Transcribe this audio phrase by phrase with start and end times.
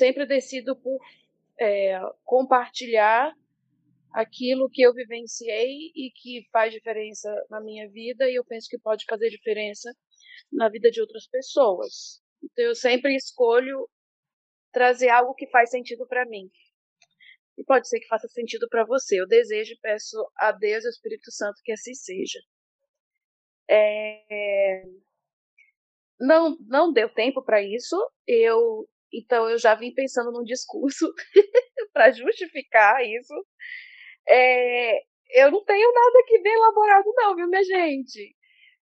[0.00, 0.98] Sempre decido por
[1.60, 3.34] é, compartilhar
[4.14, 8.78] aquilo que eu vivenciei e que faz diferença na minha vida e eu penso que
[8.78, 9.92] pode fazer diferença
[10.50, 12.22] na vida de outras pessoas.
[12.42, 13.86] Então eu sempre escolho
[14.72, 16.50] trazer algo que faz sentido para mim.
[17.58, 19.20] E pode ser que faça sentido para você.
[19.20, 22.40] Eu desejo e peço a Deus e ao Espírito Santo que assim seja.
[23.68, 24.82] É...
[26.18, 27.96] Não, não deu tempo para isso.
[28.26, 31.12] Eu então eu já vim pensando num discurso
[31.92, 33.34] para justificar isso.
[34.28, 35.00] É,
[35.32, 38.36] eu não tenho nada aqui bem elaborado, não, viu, minha gente?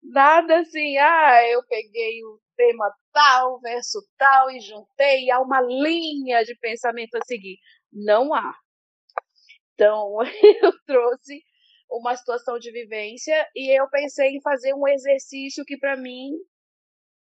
[0.03, 6.43] Nada assim, ah, eu peguei o tema tal, verso tal e juntei, há uma linha
[6.43, 7.57] de pensamento a seguir.
[7.91, 8.53] Não há.
[9.73, 10.17] Então,
[10.63, 11.41] eu trouxe
[11.89, 16.31] uma situação de vivência e eu pensei em fazer um exercício que, para mim,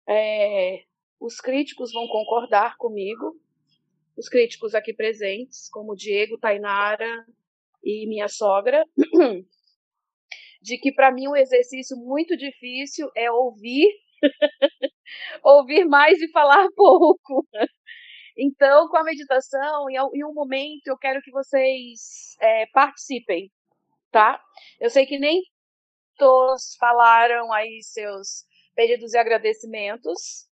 [0.07, 0.83] é,
[1.19, 3.35] os críticos vão concordar comigo,
[4.17, 7.25] os críticos aqui presentes, como Diego, Tainara
[7.83, 8.83] e minha sogra,
[10.61, 13.87] de que para mim um exercício muito difícil é ouvir,
[15.43, 17.47] ouvir mais e falar pouco.
[18.35, 23.51] Então, com a meditação, em um momento eu quero que vocês é, participem,
[24.11, 24.41] tá?
[24.79, 25.41] Eu sei que nem
[26.17, 28.45] todos falaram aí seus
[28.75, 30.47] pedidos e agradecimentos,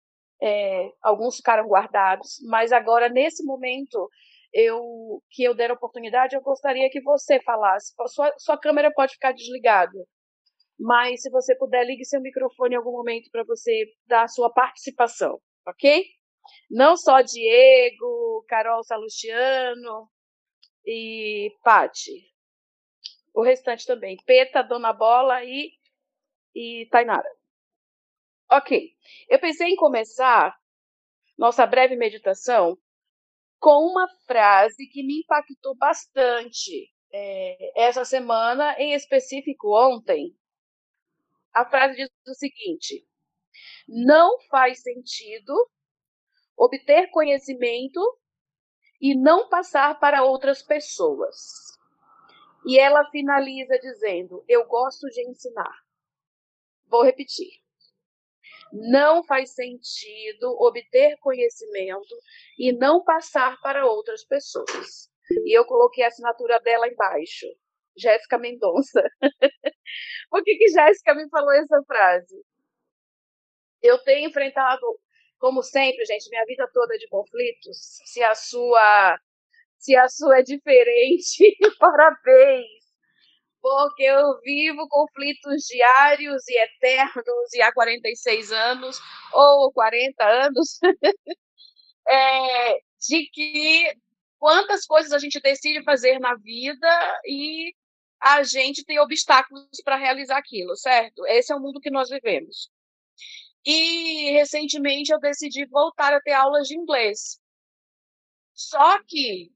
[0.41, 4.09] é, alguns ficaram guardados, mas agora, nesse momento,
[4.53, 7.93] eu que eu der a oportunidade, eu gostaria que você falasse.
[8.07, 9.97] Sua, sua câmera pode ficar desligada,
[10.79, 14.51] mas se você puder, ligue seu microfone em algum momento para você dar a sua
[14.51, 16.03] participação, ok?
[16.69, 20.09] Não só Diego, Carol Salustiano
[20.85, 22.31] e Pati.
[23.33, 24.17] O restante também.
[24.25, 25.71] Peta, Dona Bola e,
[26.55, 27.29] e Tainara.
[28.51, 28.93] Ok.
[29.29, 30.59] Eu pensei em começar
[31.37, 32.77] nossa breve meditação
[33.57, 40.35] com uma frase que me impactou bastante é, essa semana, em específico ontem.
[41.53, 43.07] A frase diz o seguinte:
[43.87, 45.53] Não faz sentido
[46.57, 48.01] obter conhecimento
[48.99, 51.37] e não passar para outras pessoas.
[52.65, 55.73] E ela finaliza dizendo: Eu gosto de ensinar.
[56.87, 57.60] Vou repetir.
[58.71, 62.15] Não faz sentido obter conhecimento
[62.57, 65.09] e não passar para outras pessoas.
[65.45, 67.47] E eu coloquei a assinatura dela embaixo.
[67.97, 69.03] Jéssica Mendonça.
[70.29, 72.41] Por que, que Jéssica me falou essa frase?
[73.81, 74.81] Eu tenho enfrentado,
[75.37, 77.77] como sempre, gente, minha vida toda de conflitos.
[78.05, 79.19] Se a sua,
[79.77, 82.80] se a sua é diferente, parabéns
[83.61, 88.99] porque eu vivo conflitos diários e eternos e há 46 anos
[89.33, 90.79] ou 40 anos
[92.07, 93.95] é, de que
[94.39, 97.73] quantas coisas a gente decide fazer na vida e
[98.19, 101.25] a gente tem obstáculos para realizar aquilo, certo?
[101.27, 102.69] Esse é o mundo que nós vivemos.
[103.65, 107.39] E recentemente eu decidi voltar a ter aulas de inglês.
[108.53, 109.51] Só que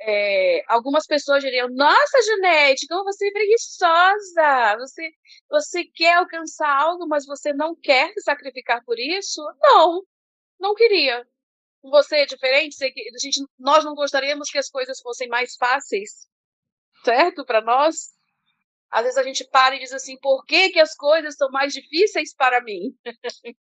[0.00, 4.76] é, algumas pessoas diriam: Nossa, Janete, como você é preguiçosa!
[4.78, 5.10] Você,
[5.50, 9.42] você quer alcançar algo, mas você não quer se sacrificar por isso?
[9.60, 10.02] Não,
[10.60, 11.26] não queria.
[11.82, 12.76] Você é diferente?
[12.76, 16.28] Você, a gente, nós não gostaríamos que as coisas fossem mais fáceis,
[17.04, 17.44] certo?
[17.44, 18.16] Para nós?
[18.90, 21.72] Às vezes a gente para e diz assim: por que, que as coisas são mais
[21.72, 22.96] difíceis para mim?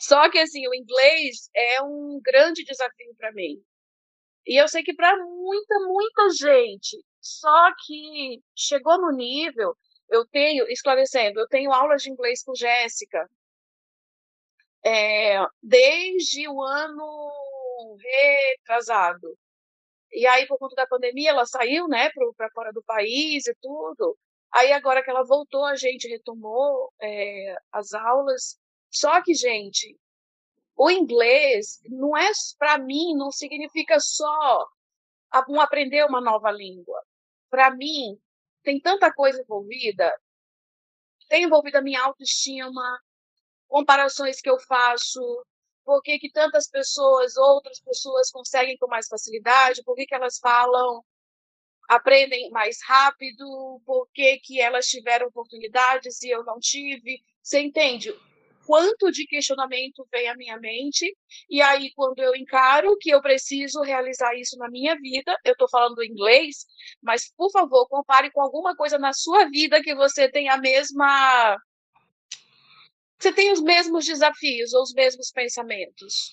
[0.00, 3.62] Só que assim, o inglês é um grande desafio para mim
[4.46, 9.76] e eu sei que para muita, muita gente, só que chegou no nível,
[10.10, 13.28] eu tenho, esclarecendo, eu tenho aulas de inglês com Jéssica
[14.84, 19.36] é, desde o ano retrasado.
[20.12, 24.16] E aí, por conta da pandemia, ela saiu, né, para fora do país e tudo.
[24.52, 28.58] Aí, agora que ela voltou, a gente retomou é, as aulas.
[28.90, 29.96] Só que, gente,
[30.76, 34.66] o inglês não é para mim não significa só
[35.48, 37.02] um aprender uma nova língua.
[37.50, 38.18] Para mim
[38.62, 40.12] tem tanta coisa envolvida
[41.28, 43.00] tem envolvido a minha autoestima,
[43.68, 45.20] comparações que eu faço,
[45.84, 50.38] por que, que tantas pessoas, outras pessoas conseguem com mais facilidade, por que, que elas
[50.38, 51.04] falam,
[51.88, 57.20] aprendem mais rápido, por que, que elas tiveram oportunidades e eu não tive.
[57.42, 58.14] Você entende?
[58.66, 61.14] Quanto de questionamento vem à minha mente,
[61.50, 65.68] e aí, quando eu encaro que eu preciso realizar isso na minha vida, eu estou
[65.68, 66.66] falando inglês,
[67.02, 71.56] mas por favor, compare com alguma coisa na sua vida que você tem a mesma
[73.18, 76.32] você tem os mesmos desafios ou os mesmos pensamentos.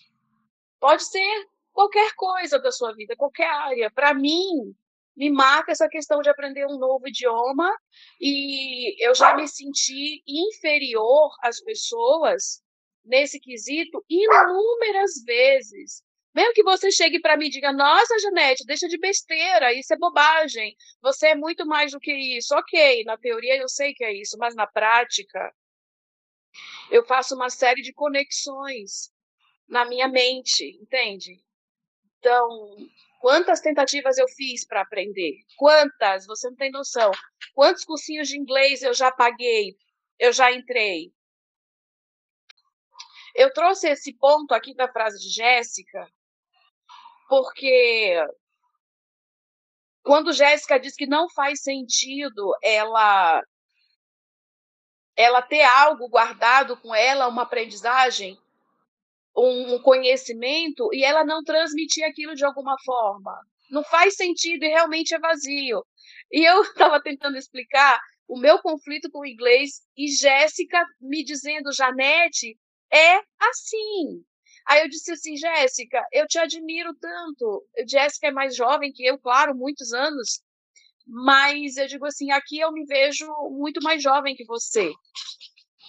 [0.79, 3.89] Pode ser qualquer coisa da sua vida, qualquer área.
[3.91, 4.75] Para mim,
[5.21, 7.71] me marca essa questão de aprender um novo idioma
[8.19, 12.63] e eu já me senti inferior às pessoas
[13.05, 16.01] nesse quesito inúmeras vezes.
[16.33, 19.97] Mesmo que você chegue para mim e diga: Nossa, Janete, deixa de besteira, isso é
[19.97, 22.55] bobagem, você é muito mais do que isso.
[22.55, 25.53] Ok, na teoria eu sei que é isso, mas na prática
[26.89, 29.11] eu faço uma série de conexões
[29.69, 31.39] na minha mente, entende?
[32.17, 32.49] Então,
[33.21, 35.35] quantas tentativas eu fiz para aprender?
[35.55, 36.25] Quantas?
[36.25, 37.11] Você não tem noção.
[37.53, 39.75] Quantos cursinhos de inglês eu já paguei?
[40.19, 41.13] Eu já entrei.
[43.35, 46.05] Eu trouxe esse ponto aqui da frase de Jéssica,
[47.29, 48.17] porque
[50.03, 53.41] quando Jéssica diz que não faz sentido ela
[55.15, 58.37] ela ter algo guardado com ela, uma aprendizagem,
[59.35, 63.39] um conhecimento, e ela não transmitir aquilo de alguma forma.
[63.69, 65.85] Não faz sentido e realmente é vazio.
[66.31, 71.73] E eu estava tentando explicar o meu conflito com o inglês e Jéssica me dizendo,
[71.73, 72.57] Janete,
[72.91, 74.23] é assim.
[74.67, 77.65] Aí eu disse assim, Jéssica, eu te admiro tanto.
[77.87, 80.41] Jéssica é mais jovem que eu, claro, muitos anos,
[81.05, 84.91] mas eu digo assim, aqui eu me vejo muito mais jovem que você.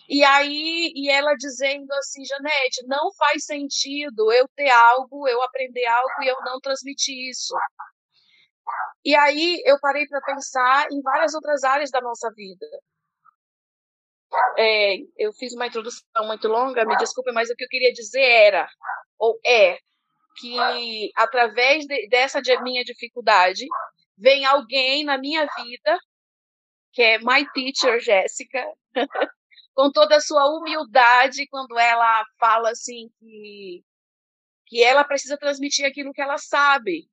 [0.09, 5.87] E aí, e ela dizendo assim, Janete, não faz sentido eu ter algo, eu aprender
[5.87, 7.55] algo e eu não transmitir isso.
[9.05, 12.67] E aí eu parei para pensar em várias outras áreas da nossa vida.
[14.59, 18.23] É, eu fiz uma introdução muito longa, me desculpe, mas o que eu queria dizer
[18.23, 18.69] era,
[19.19, 19.79] ou é,
[20.39, 23.67] que através de, dessa minha dificuldade,
[24.17, 25.99] vem alguém na minha vida,
[26.93, 28.65] que é my teacher, Jéssica,
[29.75, 33.83] com toda a sua humildade, quando ela fala assim que,
[34.67, 37.09] que ela precisa transmitir aquilo que ela sabe.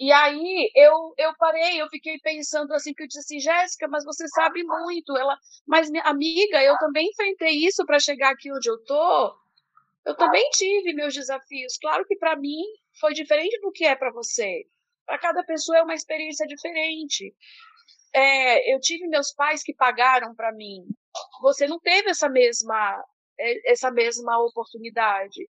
[0.00, 4.04] E aí eu, eu parei, eu fiquei pensando assim, que eu disse assim, Jéssica, mas
[4.04, 5.16] você sabe muito.
[5.16, 5.36] Ela,
[5.66, 9.36] mas minha amiga, eu também enfrentei isso para chegar aqui onde eu tô.
[10.06, 11.76] Eu também tive meus desafios.
[11.78, 12.62] Claro que para mim
[13.00, 14.64] foi diferente do que é para você.
[15.04, 17.34] Para cada pessoa é uma experiência diferente.
[18.14, 20.86] É, eu tive meus pais que pagaram para mim.
[21.42, 23.04] Você não teve essa mesma
[23.38, 25.48] é, essa mesma oportunidade.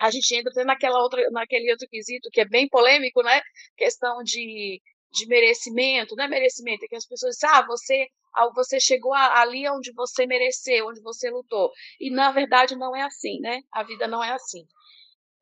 [0.00, 3.42] A gente entra naquela outra, naquele outro quesito que é bem polêmico, né?
[3.76, 4.80] Questão de,
[5.12, 8.08] de merecimento, não é merecimento, é que as pessoas dizem, ah, você,
[8.54, 11.70] você chegou ali onde você mereceu, onde você lutou.
[12.00, 13.60] E na verdade não é assim, né?
[13.74, 14.64] A vida não é assim.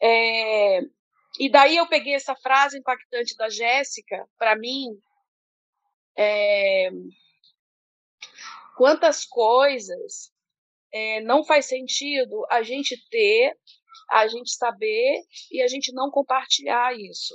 [0.03, 0.81] É,
[1.39, 4.89] e daí eu peguei essa frase impactante da Jéssica, para mim,
[6.17, 6.91] é,
[8.79, 10.33] quantas coisas
[10.93, 13.53] é, não faz sentido a gente ter,
[14.09, 15.21] a gente saber
[15.51, 17.35] e a gente não compartilhar isso.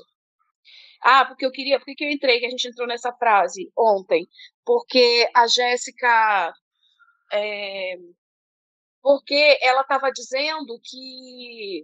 [1.02, 4.26] Ah, porque eu queria, por que eu entrei, que a gente entrou nessa frase ontem?
[4.66, 6.54] Porque a Jéssica,
[7.34, 7.96] é,
[9.02, 11.84] porque ela estava dizendo que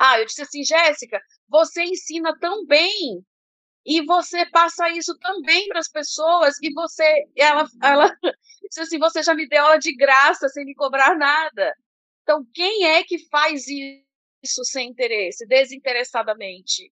[0.00, 3.24] Ah, eu disse assim, Jéssica, você ensina tão bem
[3.84, 8.16] e você passa isso também para as pessoas e você, ela, ela
[8.78, 11.74] assim, você já me deu aula de graça sem me cobrar nada.
[12.22, 16.92] Então, quem é que faz isso sem interesse, desinteressadamente?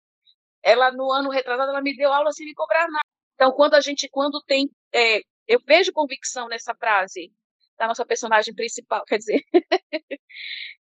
[0.61, 3.05] Ela no ano retrasado ela me deu aula sem me cobrar nada.
[3.35, 7.31] Então, quando a gente, quando tem, é, eu vejo convicção nessa frase
[7.77, 9.41] da nossa personagem principal, quer dizer,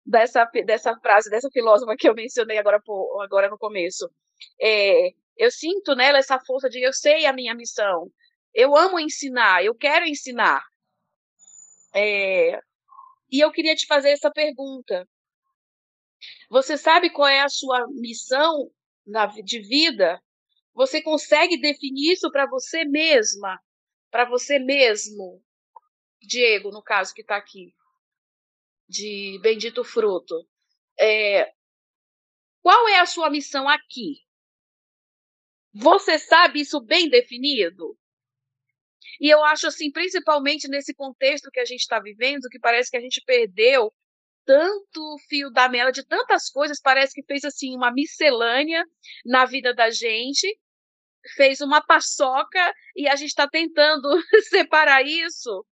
[0.05, 2.81] dessa, dessa frase, dessa filósofa que eu mencionei agora,
[3.23, 4.11] agora no começo.
[4.61, 8.11] É, eu sinto nela essa força de eu sei a minha missão.
[8.55, 10.63] Eu amo ensinar, eu quero ensinar.
[11.95, 12.59] É,
[13.31, 15.09] e eu queria te fazer essa pergunta.
[16.51, 18.71] Você sabe qual é a sua missão
[19.07, 20.23] na, de vida?
[20.75, 23.59] Você consegue definir isso para você mesma?
[24.11, 25.43] Para você mesmo?
[26.21, 27.75] Diego, no caso, que está aqui
[28.89, 30.47] de Bendito Fruto.
[31.01, 31.53] É,
[32.63, 34.21] qual é a sua missão aqui?
[35.75, 37.97] Você sabe isso bem definido?
[39.21, 42.97] E eu acho assim, principalmente nesse contexto que a gente está vivendo, que parece que
[42.97, 43.93] a gente perdeu
[44.45, 48.85] tanto fio da mela de tantas coisas, parece que fez assim uma miscelânea
[49.25, 50.47] na vida da gente,
[51.37, 54.09] fez uma paçoca e a gente está tentando
[54.51, 55.65] separar isso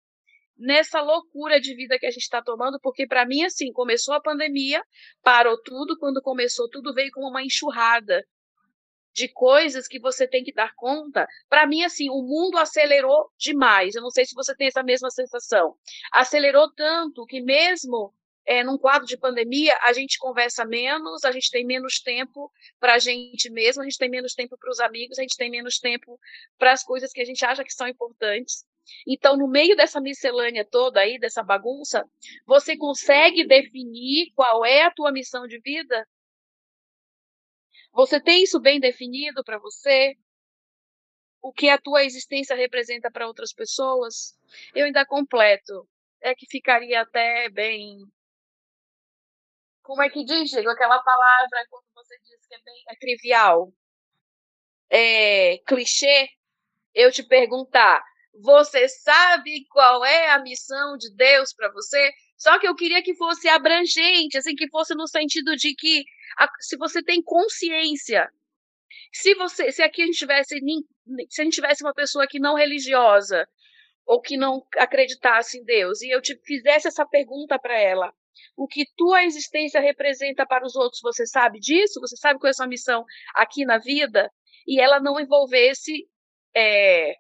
[0.56, 4.22] nessa loucura de vida que a gente está tomando, porque para mim assim começou a
[4.22, 4.84] pandemia,
[5.24, 8.24] parou tudo, quando começou tudo veio como uma enxurrada
[9.14, 11.28] de coisas que você tem que dar conta.
[11.50, 13.96] Para mim, assim, o mundo acelerou demais.
[13.96, 15.76] Eu não sei se você tem essa mesma sensação.
[16.12, 18.14] Acelerou tanto que mesmo
[18.50, 22.96] é, num quadro de pandemia, a gente conversa menos, a gente tem menos tempo para
[22.96, 25.78] a gente mesmo, a gente tem menos tempo para os amigos, a gente tem menos
[25.78, 26.20] tempo
[26.58, 28.66] para as coisas que a gente acha que são importantes.
[29.08, 32.04] Então, no meio dessa miscelânea toda aí, dessa bagunça,
[32.46, 36.08] você consegue definir qual é a tua missão de vida?
[37.94, 40.14] Você tem isso bem definido para você?
[41.42, 44.38] O que a tua existência representa para outras pessoas?
[44.76, 45.88] Eu ainda completo.
[46.22, 47.98] É que ficaria até bem.
[49.82, 50.70] Como é que diz, Diego?
[50.70, 53.74] Aquela palavra quando você diz que é bem é trivial,
[54.90, 56.28] é clichê.
[56.94, 58.04] Eu te perguntar,
[58.42, 62.12] você sabe qual é a missão de Deus para você?
[62.38, 66.04] Só que eu queria que fosse abrangente, assim, que fosse no sentido de que
[66.60, 68.30] se você tem consciência,
[69.14, 70.60] se você, se aqui a gente tivesse,
[71.30, 73.48] se a gente tivesse uma pessoa que não religiosa
[74.06, 78.14] ou que não acreditasse em Deus e eu te fizesse essa pergunta para ela,
[78.56, 82.00] o que tua existência representa para os outros, você sabe disso?
[82.00, 83.04] Você sabe qual é a sua missão
[83.36, 84.32] aqui na vida?
[84.68, 86.08] E ela não envolvesse
[86.56, 87.14] é,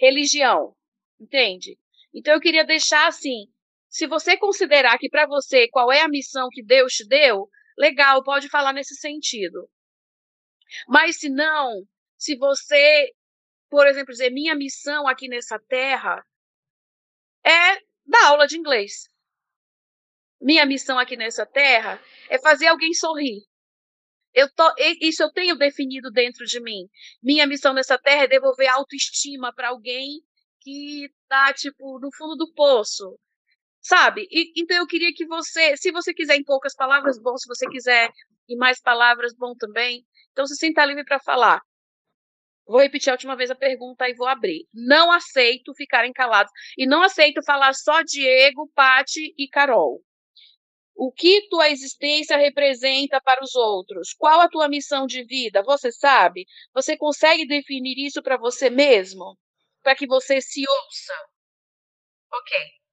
[0.00, 0.74] religião,
[1.20, 1.78] entende?
[2.14, 3.46] Então eu queria deixar assim
[3.88, 8.22] se você considerar que para você qual é a missão que Deus te deu, legal,
[8.22, 9.68] pode falar nesse sentido.
[10.88, 13.12] Mas se não, se você,
[13.68, 16.24] por exemplo, dizer minha missão aqui nessa terra
[17.44, 17.76] é
[18.06, 19.08] dar aula de inglês.
[20.40, 23.42] Minha missão aqui nessa terra é fazer alguém sorrir.
[24.34, 26.88] Eu tô, isso eu tenho definido dentro de mim.
[27.22, 30.20] Minha missão nessa terra é devolver autoestima para alguém
[30.60, 33.18] que está tipo no fundo do poço,
[33.84, 34.26] Sabe?
[34.30, 37.68] E, então eu queria que você, se você quiser em poucas palavras, bom, se você
[37.68, 38.10] quiser
[38.48, 40.06] em mais palavras, bom também.
[40.32, 41.60] Então se sinta livre para falar.
[42.66, 44.66] Vou repetir a última vez a pergunta e vou abrir.
[44.72, 46.50] Não aceito ficarem calados.
[46.78, 50.00] E não aceito falar só Diego, Pati e Carol.
[50.96, 54.14] O que tua existência representa para os outros?
[54.16, 55.62] Qual a tua missão de vida?
[55.62, 56.46] Você sabe?
[56.72, 59.36] Você consegue definir isso para você mesmo?
[59.82, 61.12] Para que você se ouça?
[62.32, 62.83] Ok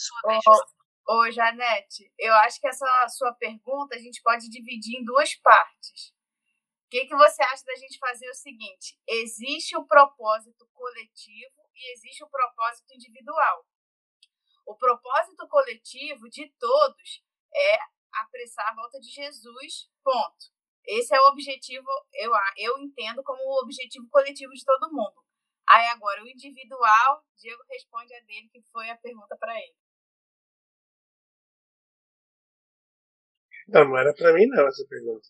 [0.00, 0.64] sua
[1.06, 5.34] ô, ô, Janete, eu acho que essa sua pergunta a gente pode dividir em duas
[5.36, 6.14] partes.
[6.86, 8.98] O que, que você acha da gente fazer o seguinte?
[9.06, 13.66] Existe o propósito coletivo e existe o propósito individual.
[14.66, 17.22] O propósito coletivo de todos
[17.54, 17.78] é
[18.12, 20.50] apressar a volta de Jesus, ponto.
[20.84, 25.24] Esse é o objetivo, eu, eu entendo como o objetivo coletivo de todo mundo.
[25.68, 29.76] Aí agora, o individual, Diego responde a dele, que foi a pergunta para ele.
[33.72, 35.28] Não, não era para mim não essa pergunta.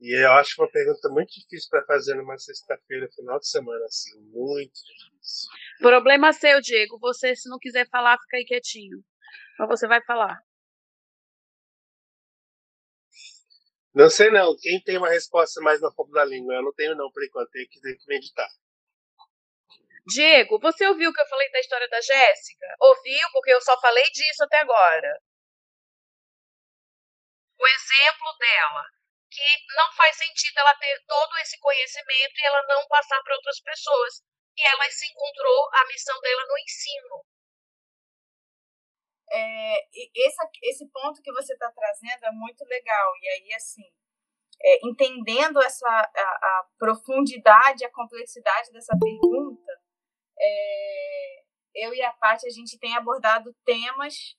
[0.00, 4.20] E eu acho uma pergunta muito difícil para fazer numa sexta-feira, final de semana, assim,
[4.30, 5.50] muito difícil.
[5.80, 6.98] Problema seu, Diego.
[7.00, 9.02] Você, se não quiser falar, fica aí quietinho.
[9.58, 10.36] Mas você vai falar.
[13.94, 14.56] Não sei não.
[14.56, 16.54] Quem tem uma resposta mais na ponta da língua?
[16.54, 17.50] Eu não tenho não, por enquanto.
[17.50, 18.48] Tenho que, tenho que meditar.
[20.06, 22.66] Diego, você ouviu o que eu falei da história da Jéssica?
[22.80, 25.20] Ouviu, porque eu só falei disso até agora
[27.58, 28.84] o exemplo dela,
[29.30, 33.60] que não faz sentido ela ter todo esse conhecimento e ela não passar para outras
[33.60, 34.22] pessoas.
[34.56, 37.24] E ela se encontrou a missão dela no ensino.
[39.30, 43.12] É, esse, esse ponto que você está trazendo é muito legal.
[43.20, 43.84] E aí, assim,
[44.60, 49.72] é, entendendo essa a, a, profundidade, a complexidade dessa pergunta,
[50.40, 51.42] é,
[51.74, 54.36] eu e a Paty, a gente tem abordado temas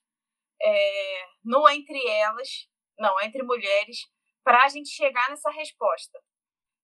[0.61, 2.67] é, no Entre Elas,
[2.99, 4.07] não, entre mulheres,
[4.43, 6.19] para a gente chegar nessa resposta.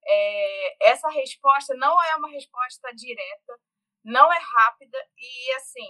[0.08, 3.60] É, essa resposta não é uma resposta direta,
[4.04, 5.90] não é rápida e, assim,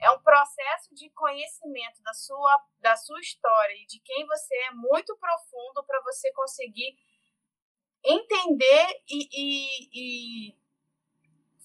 [0.00, 4.70] é um processo de conhecimento da sua, da sua história e de quem você é
[4.72, 6.96] muito profundo para você conseguir
[8.04, 10.58] entender e, e, e,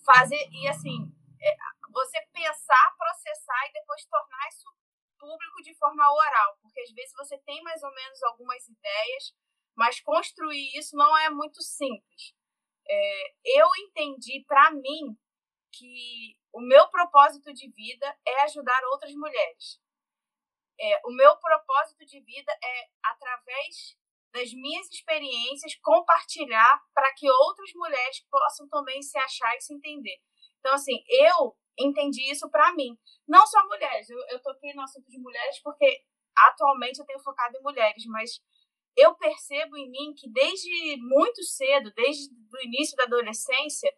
[0.05, 1.11] fazer, e assim,
[1.41, 1.55] é,
[1.91, 4.73] você pensar, processar e depois tornar isso
[5.19, 9.35] público de forma oral, porque às vezes você tem mais ou menos algumas ideias,
[9.75, 12.33] mas construir isso não é muito simples.
[12.89, 15.15] É, eu entendi para mim
[15.71, 19.79] que o meu propósito de vida é ajudar outras mulheres.
[20.79, 23.97] É, o meu propósito de vida é, através
[24.33, 30.21] das minhas experiências, compartilhar para que outras mulheres possam também se achar e se entender.
[30.59, 32.97] Então, assim, eu entendi isso para mim.
[33.27, 36.03] Não só mulheres, eu, eu toquei no assunto de mulheres porque
[36.47, 38.41] atualmente eu tenho focado em mulheres, mas
[38.95, 43.91] eu percebo em mim que desde muito cedo, desde o início da adolescência,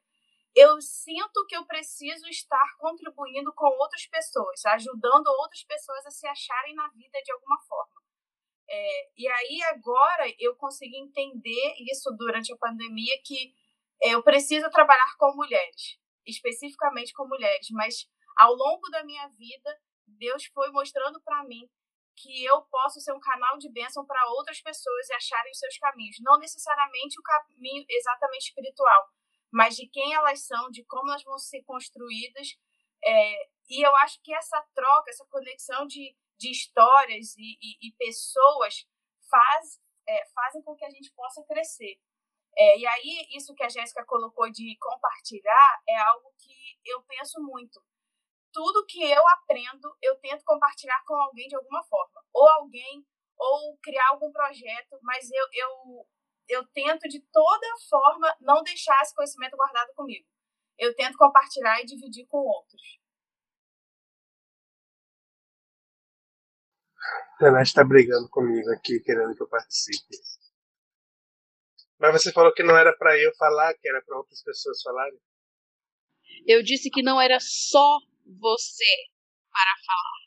[0.56, 6.28] eu sinto que eu preciso estar contribuindo com outras pessoas, ajudando outras pessoas a se
[6.28, 8.02] acharem na vida de alguma forma.
[8.70, 13.54] É, e aí agora eu consegui entender isso durante a pandemia que
[14.02, 19.80] é, eu preciso trabalhar com mulheres, especificamente com mulheres, mas ao longo da minha vida
[20.08, 21.70] Deus foi mostrando para mim
[22.16, 25.78] que eu posso ser um canal de bênção para outras pessoas e acharem os seus
[25.78, 29.08] caminhos, não necessariamente o caminho exatamente espiritual,
[29.52, 32.48] mas de quem elas são, de como elas vão ser construídas.
[33.04, 33.34] É,
[33.70, 38.86] e eu acho que essa troca, essa conexão de, de histórias e, e, e pessoas
[39.30, 41.98] faz, é, fazem com que a gente possa crescer.
[42.58, 46.54] É, e aí, isso que a Jéssica colocou de compartilhar é algo que
[46.86, 47.82] eu penso muito.
[48.54, 52.22] Tudo que eu aprendo, eu tento compartilhar com alguém de alguma forma.
[52.34, 53.06] Ou alguém,
[53.38, 56.06] ou criar algum projeto, mas eu, eu
[56.52, 60.28] eu tento de toda forma não deixar esse conhecimento guardado comigo.
[60.78, 62.82] Eu tento compartilhar e dividir com outros.
[67.40, 70.18] A Nath está brigando comigo aqui, querendo que eu participe.
[72.02, 75.20] Mas você falou que não era para eu falar, que era para outras pessoas falarem.
[76.48, 78.00] Eu disse que não era só
[78.40, 78.96] você
[79.52, 80.22] para falar.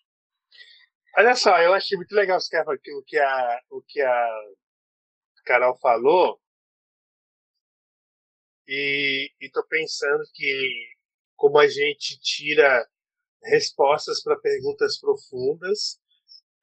[1.18, 4.40] Olha só, eu achei muito legal o que a, o que a
[5.44, 6.40] Carol falou.
[8.68, 10.94] E estou pensando que
[11.34, 12.88] como a gente tira
[13.42, 16.00] respostas para perguntas profundas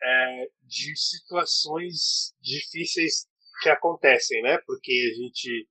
[0.02, 3.30] é, de situações difíceis
[3.62, 4.58] que acontecem, né?
[4.66, 5.68] Porque a gente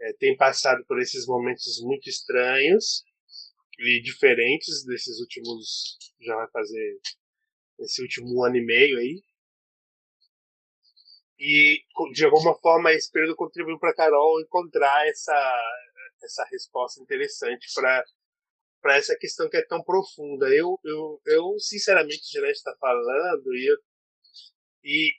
[0.00, 3.04] é, tem passado por esses momentos muito estranhos
[3.78, 6.98] e diferentes desses últimos já vai fazer
[7.80, 9.22] esse último ano e meio aí
[11.44, 11.82] e,
[12.12, 15.34] de alguma forma, esse período contribuiu para Carol encontrar essa,
[16.22, 18.04] essa resposta interessante para
[18.80, 20.48] para essa questão que é tão profunda.
[20.48, 23.76] Eu, eu, eu sinceramente, o Janete está falando e, eu,
[24.82, 25.12] e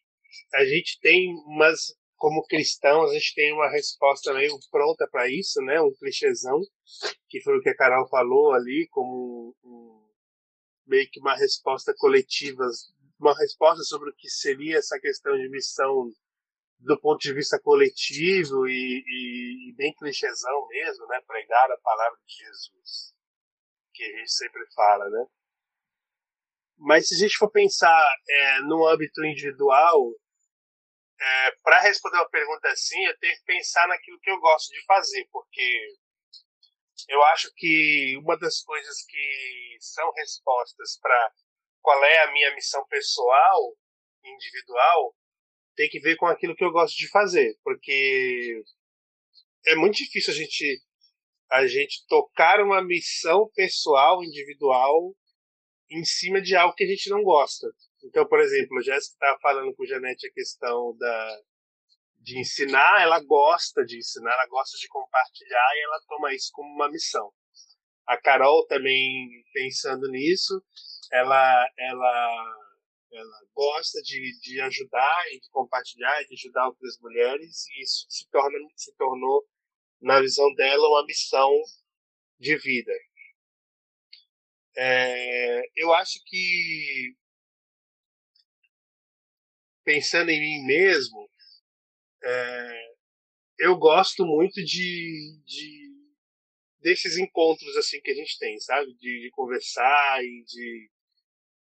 [0.55, 5.61] a gente tem umas, como cristãos, a gente tem uma resposta meio pronta para isso,
[5.61, 5.81] né?
[5.81, 6.59] Um clichêzão,
[7.29, 10.03] que foi o que a Carol falou ali, como um,
[10.87, 12.65] meio que uma resposta coletiva
[13.23, 16.11] uma resposta sobre o que seria essa questão de missão
[16.79, 21.21] do ponto de vista coletivo e, e, e bem clichêzão mesmo, né?
[21.25, 23.13] Pregar a palavra de Jesus,
[23.93, 25.25] que a gente sempre fala, né?
[26.77, 30.13] Mas se a gente for pensar é, no âmbito individual,
[31.19, 34.83] é, para responder uma pergunta assim, eu tenho que pensar naquilo que eu gosto de
[34.85, 35.95] fazer, porque
[37.09, 41.31] eu acho que uma das coisas que são respostas para
[41.81, 43.75] qual é a minha missão pessoal,
[44.23, 45.15] individual,
[45.75, 48.63] tem que ver com aquilo que eu gosto de fazer, porque
[49.65, 50.83] é muito difícil a gente
[51.51, 55.15] a gente tocar uma missão pessoal, individual,
[55.89, 57.67] em cima de algo que a gente não gosta.
[58.03, 61.41] Então, por exemplo, a Jéssica estava falando com o Janete a questão da,
[62.19, 66.69] de ensinar, ela gosta de ensinar, ela gosta de compartilhar e ela toma isso como
[66.73, 67.31] uma missão.
[68.05, 70.61] A Carol também pensando nisso,
[71.11, 72.55] ela, ela,
[73.11, 78.05] ela gosta de, de ajudar e de compartilhar e de ajudar outras mulheres e isso
[78.09, 79.45] se, torna, se tornou,
[80.01, 81.49] na visão dela, uma missão
[82.37, 82.91] de vida.
[84.75, 87.15] É, eu acho que,
[89.83, 91.29] pensando em mim mesmo,
[92.23, 92.93] é,
[93.59, 95.93] eu gosto muito de, de
[96.79, 98.93] desses encontros assim que a gente tem, sabe?
[98.95, 100.89] De, de conversar e de,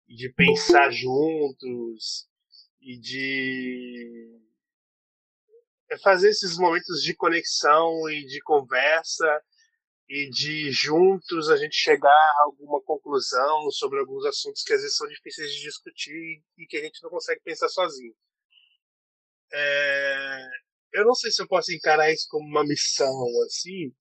[0.08, 2.28] de pensar juntos
[2.80, 4.38] e de
[5.90, 9.42] é fazer esses momentos de conexão e de conversa
[10.08, 14.96] e de juntos a gente chegar a alguma conclusão sobre alguns assuntos que às vezes
[14.96, 18.14] são difíceis de discutir e que a gente não consegue pensar sozinho.
[19.52, 20.48] É...
[20.94, 23.12] Eu não sei se eu posso encarar isso como uma missão
[23.46, 23.92] assim,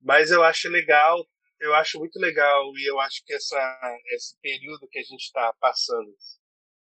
[0.00, 1.26] mas eu acho legal,
[1.60, 5.52] eu acho muito legal e eu acho que essa, esse período que a gente está
[5.60, 6.16] passando,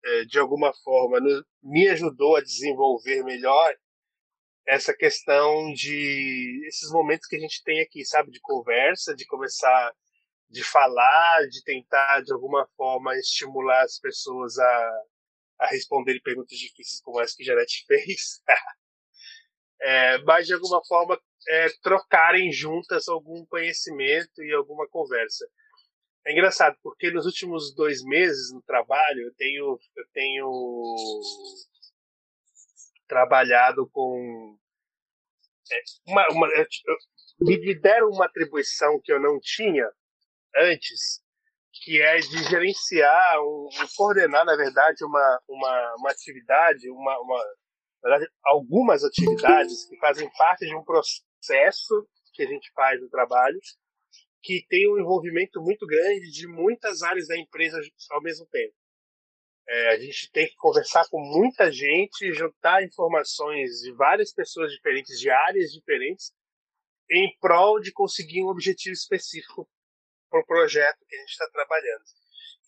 [0.04, 3.74] é, de alguma forma, no, me ajudou a desenvolver melhor
[4.66, 9.92] essa questão de esses momentos que a gente tem aqui, sabe, de conversa, de começar
[10.50, 15.02] de falar, de tentar de alguma forma estimular as pessoas a,
[15.60, 18.42] a responderem perguntas difíceis como essa que Janete fez,
[19.80, 21.18] é, mas de alguma forma
[21.48, 25.46] é, trocarem juntas algum conhecimento e alguma conversa.
[26.26, 30.50] É engraçado porque nos últimos dois meses no trabalho eu tenho eu tenho
[33.10, 34.56] trabalhado com
[35.72, 36.96] é, uma, uma eu,
[37.40, 39.90] me deram uma atribuição que eu não tinha
[40.56, 41.20] antes,
[41.72, 47.44] que é de gerenciar, um, coordenar, na verdade, uma, uma, uma atividade, uma, uma
[48.02, 53.58] verdade, algumas atividades que fazem parte de um processo que a gente faz no trabalho,
[54.42, 57.80] que tem um envolvimento muito grande de muitas áreas da empresa
[58.12, 58.74] ao mesmo tempo.
[59.68, 65.18] É, a gente tem que conversar com muita gente, juntar informações de várias pessoas diferentes,
[65.18, 66.32] de áreas diferentes,
[67.10, 69.68] em prol de conseguir um objetivo específico
[70.28, 72.04] para o projeto que a gente está trabalhando.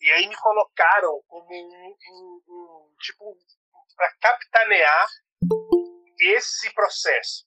[0.01, 3.37] E aí me colocaram como um, um, um tipo
[3.95, 5.07] para capitanear
[6.19, 7.45] esse processo.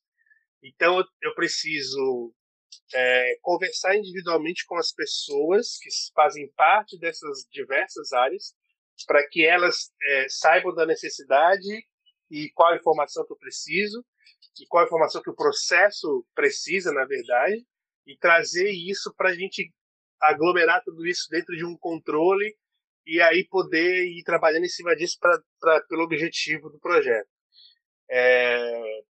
[0.63, 2.35] Então eu preciso
[2.95, 8.55] é, conversar individualmente com as pessoas que fazem parte dessas diversas áreas
[9.05, 11.69] para que elas é, saibam da necessidade
[12.31, 14.05] e qual a informação que eu preciso
[14.61, 17.65] e qual a informação que o processo precisa, na verdade,
[18.07, 19.71] e trazer isso para a gente
[20.21, 22.57] aglomerar tudo isso dentro de um controle
[23.07, 27.29] e aí poder ir trabalhando em cima disso pra, pra pelo objetivo do projeto.
[28.11, 29.01] É...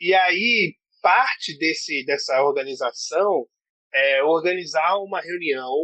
[0.00, 3.46] E aí, parte desse, dessa organização
[3.94, 5.74] é organizar uma reunião,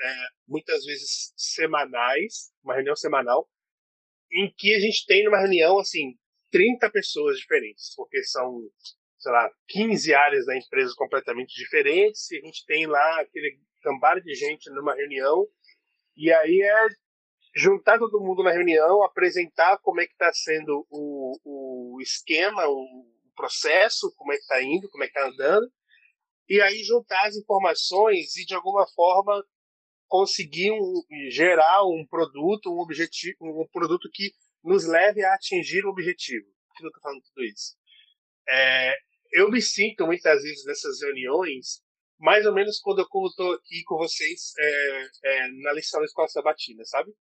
[0.00, 0.14] é,
[0.46, 3.48] muitas vezes semanais, uma reunião semanal,
[4.32, 6.14] em que a gente tem numa reunião, assim,
[6.50, 8.68] 30 pessoas diferentes, porque são
[9.20, 14.20] sei lá, 15 áreas da empresa completamente diferentes, e a gente tem lá aquele cambada
[14.20, 15.46] de gente numa reunião,
[16.16, 16.88] e aí é
[17.54, 23.06] juntar todo mundo na reunião, apresentar como é que está sendo o, o esquema, o
[23.36, 25.70] processo, como é que está indo, como é que está andando,
[26.48, 29.44] e aí juntar as informações e de alguma forma
[30.10, 35.90] conseguir um, gerar um produto, um objetivo, um produto que nos leve a atingir o
[35.90, 36.46] objetivo.
[36.66, 37.76] Por que eu estou falando tudo isso?
[38.48, 38.96] É,
[39.32, 41.80] eu me sinto muitas vezes nessas reuniões,
[42.18, 46.26] mais ou menos quando eu estou aqui com vocês é, é, na lição da escola
[46.26, 47.12] sabatina, sabe?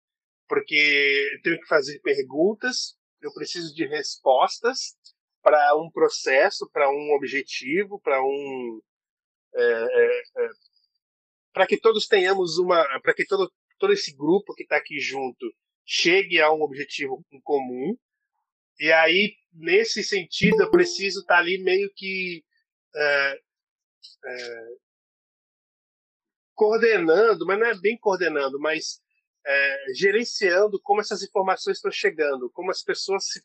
[0.49, 4.97] Porque eu tenho que fazer perguntas, eu preciso de respostas
[5.43, 8.81] para um processo, para um objetivo, para um
[9.55, 10.49] é, é, é
[11.53, 15.55] para que todos tenhamos uma, para que todo todo esse grupo que está aqui junto
[15.85, 17.97] chegue a um objetivo em comum.
[18.81, 22.45] E aí nesse sentido, eu preciso estar ali meio que
[22.95, 23.41] é,
[24.25, 24.67] é,
[26.55, 29.01] coordenando, mas não é bem coordenando, mas
[29.47, 33.43] é, gerenciando como essas informações estão chegando, como as pessoas se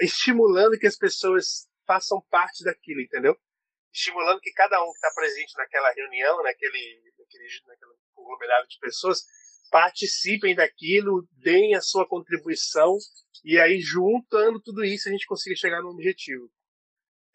[0.00, 3.36] estimulando que as pessoas façam parte daquilo, entendeu?
[3.98, 9.24] Estimulando que cada um que está presente naquela reunião, naquele, naquele, naquele conglomerado de pessoas,
[9.72, 12.96] participem daquilo, deem a sua contribuição
[13.44, 16.48] e aí juntando tudo isso a gente consiga chegar no objetivo.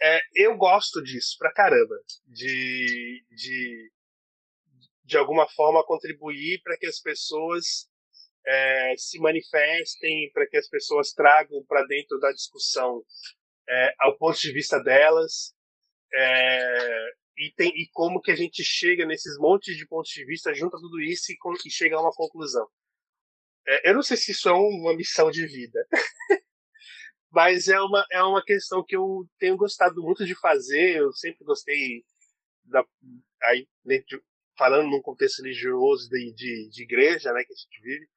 [0.01, 1.95] É, eu gosto disso pra caramba,
[2.27, 3.91] de, de,
[5.03, 7.89] de alguma forma contribuir para que as pessoas
[8.45, 13.03] é, se manifestem, para que as pessoas tragam para dentro da discussão
[13.67, 15.52] é, ao ponto de vista delas,
[16.13, 20.53] é, e, tem, e como que a gente chega nesses montes de pontos de vista,
[20.53, 22.67] junta tudo isso e, e chega a uma conclusão.
[23.65, 25.87] É, eu não sei se isso é uma missão de vida,
[27.31, 30.97] mas é uma, é uma questão que eu tenho gostado muito de fazer.
[30.97, 32.03] Eu sempre gostei,
[32.65, 32.85] da,
[33.43, 34.21] aí, de,
[34.57, 38.07] falando num contexto religioso de, de, de, igreja né, que a gente vive,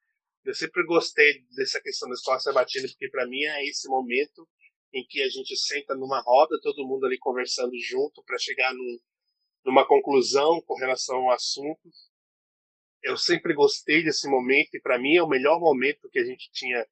[0.45, 4.47] eu sempre gostei dessa questão da escola sabatina, porque para mim é esse momento
[4.93, 8.99] em que a gente senta numa roda, todo mundo ali conversando junto para chegar num,
[9.65, 11.89] numa conclusão com relação ao assunto.
[13.03, 16.49] Eu sempre gostei desse momento e para mim é o melhor momento que a gente
[16.51, 16.85] tinha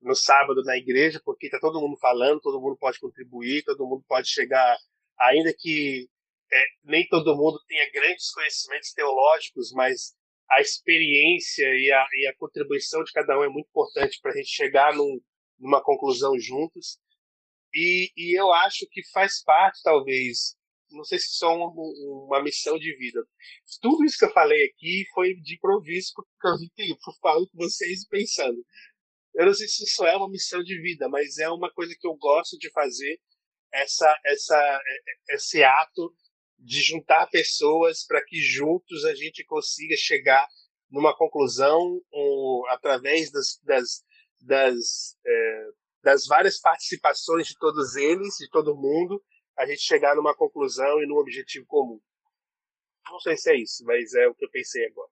[0.00, 4.04] no sábado na igreja, porque está todo mundo falando, todo mundo pode contribuir, todo mundo
[4.06, 4.76] pode chegar,
[5.18, 6.08] ainda que
[6.52, 10.16] é, nem todo mundo tenha grandes conhecimentos teológicos, mas
[10.50, 14.36] a experiência e a, e a contribuição de cada um é muito importante para a
[14.36, 15.20] gente chegar num,
[15.58, 16.98] numa conclusão juntos.
[17.74, 20.56] E, e eu acho que faz parte, talvez,
[20.90, 21.70] não sei se só uma,
[22.26, 23.22] uma, missão de vida.
[23.80, 27.48] Tudo isso que eu falei aqui foi de improviso, porque eu vi que eu falando
[27.50, 28.64] com vocês e pensando.
[29.34, 32.06] eu não sei se isso é uma missão de vida, mas é uma coisa que
[32.06, 33.20] eu gosto de fazer,
[33.72, 34.80] essa, essa,
[35.30, 36.14] esse ato
[36.58, 40.46] de juntar pessoas para que juntos a gente consiga chegar
[40.90, 44.04] numa conclusão um, através das, das,
[44.40, 45.68] das, é,
[46.08, 49.22] das várias participações de todos eles, de todo mundo,
[49.58, 52.00] a gente chegar numa conclusão e num objetivo comum.
[53.10, 55.10] Não sei se é isso, mas é o que eu pensei agora.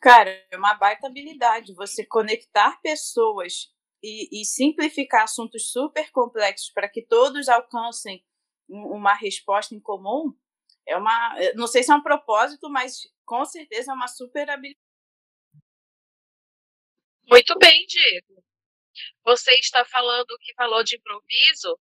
[0.00, 3.72] Cara, é uma baita habilidade você conectar pessoas
[4.02, 8.24] e, e simplificar assuntos super complexos para que todos alcancem
[8.68, 10.36] uma resposta em comum.
[10.86, 14.83] É uma, não sei se é um propósito, mas com certeza é uma super habilidade.
[17.28, 18.44] Muito bem, Diego.
[19.24, 21.78] Você está falando que falou de improviso,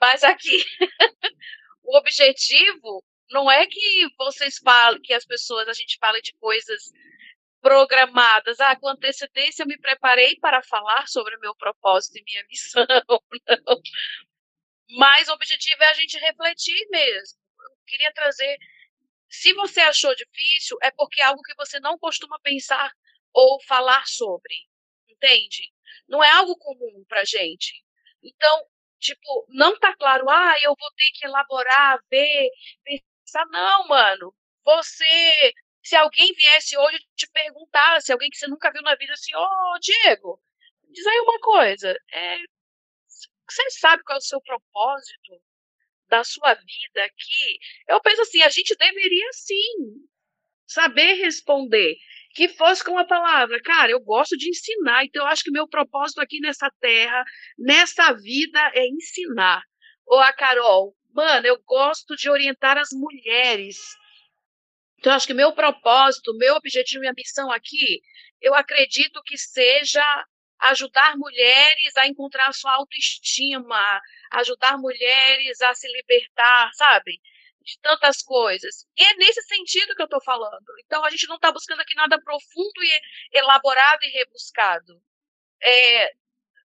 [0.00, 0.64] mas aqui
[1.82, 6.90] o objetivo não é que vocês falem, que as pessoas, a gente fale de coisas
[7.60, 8.58] programadas.
[8.60, 12.86] Ah, com antecedência eu me preparei para falar sobre o meu propósito e minha missão.
[13.66, 13.80] Não.
[14.98, 17.38] Mas o objetivo é a gente refletir mesmo.
[17.62, 18.58] Eu queria trazer.
[19.28, 22.90] Se você achou difícil, é porque é algo que você não costuma pensar
[23.32, 24.69] ou falar sobre.
[25.22, 25.72] Entende?
[26.08, 27.84] Não é algo comum pra gente.
[28.22, 28.66] Então,
[28.98, 32.50] tipo, não tá claro, ah, eu vou ter que elaborar, ver,
[32.84, 33.46] pensar.
[33.46, 34.34] Não, mano.
[34.64, 35.52] Você
[35.82, 39.40] se alguém viesse hoje te perguntasse, alguém que você nunca viu na vida, assim, ô
[39.40, 40.40] oh, Diego,
[40.90, 42.38] diz aí uma coisa, é,
[43.48, 45.42] você sabe qual é o seu propósito
[46.08, 47.58] da sua vida aqui?
[47.88, 50.06] Eu penso assim, a gente deveria sim
[50.66, 51.96] saber responder.
[52.34, 55.68] Que fosse com a palavra, cara, eu gosto de ensinar, então eu acho que meu
[55.68, 57.24] propósito aqui nessa terra,
[57.58, 59.62] nessa vida, é ensinar.
[60.06, 63.78] Ou a Carol, mano, eu gosto de orientar as mulheres
[65.00, 68.02] então, acho que meu propósito, meu objetivo e a missão aqui,
[68.38, 70.04] eu acredito que seja
[70.60, 74.00] ajudar mulheres a encontrar sua autoestima,
[74.32, 77.18] ajudar mulheres a se libertar, sabe?
[77.70, 78.84] De tantas coisas.
[78.96, 80.66] E é nesse sentido que eu estou falando.
[80.84, 83.00] Então, a gente não está buscando aqui nada profundo e
[83.38, 85.00] elaborado e rebuscado.
[85.62, 86.10] É,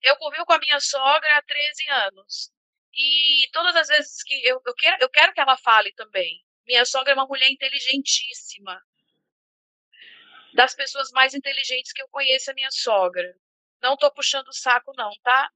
[0.02, 2.52] eu convivo com a minha sogra há 13 anos.
[2.94, 6.44] E todas as vezes que eu, eu, quero, eu quero que ela fale também.
[6.68, 8.82] Minha sogra é uma mulher inteligentíssima.
[10.54, 13.34] Das pessoas mais inteligentes que eu conheço, a minha sogra.
[13.82, 15.50] Não tô puxando o saco, não, tá?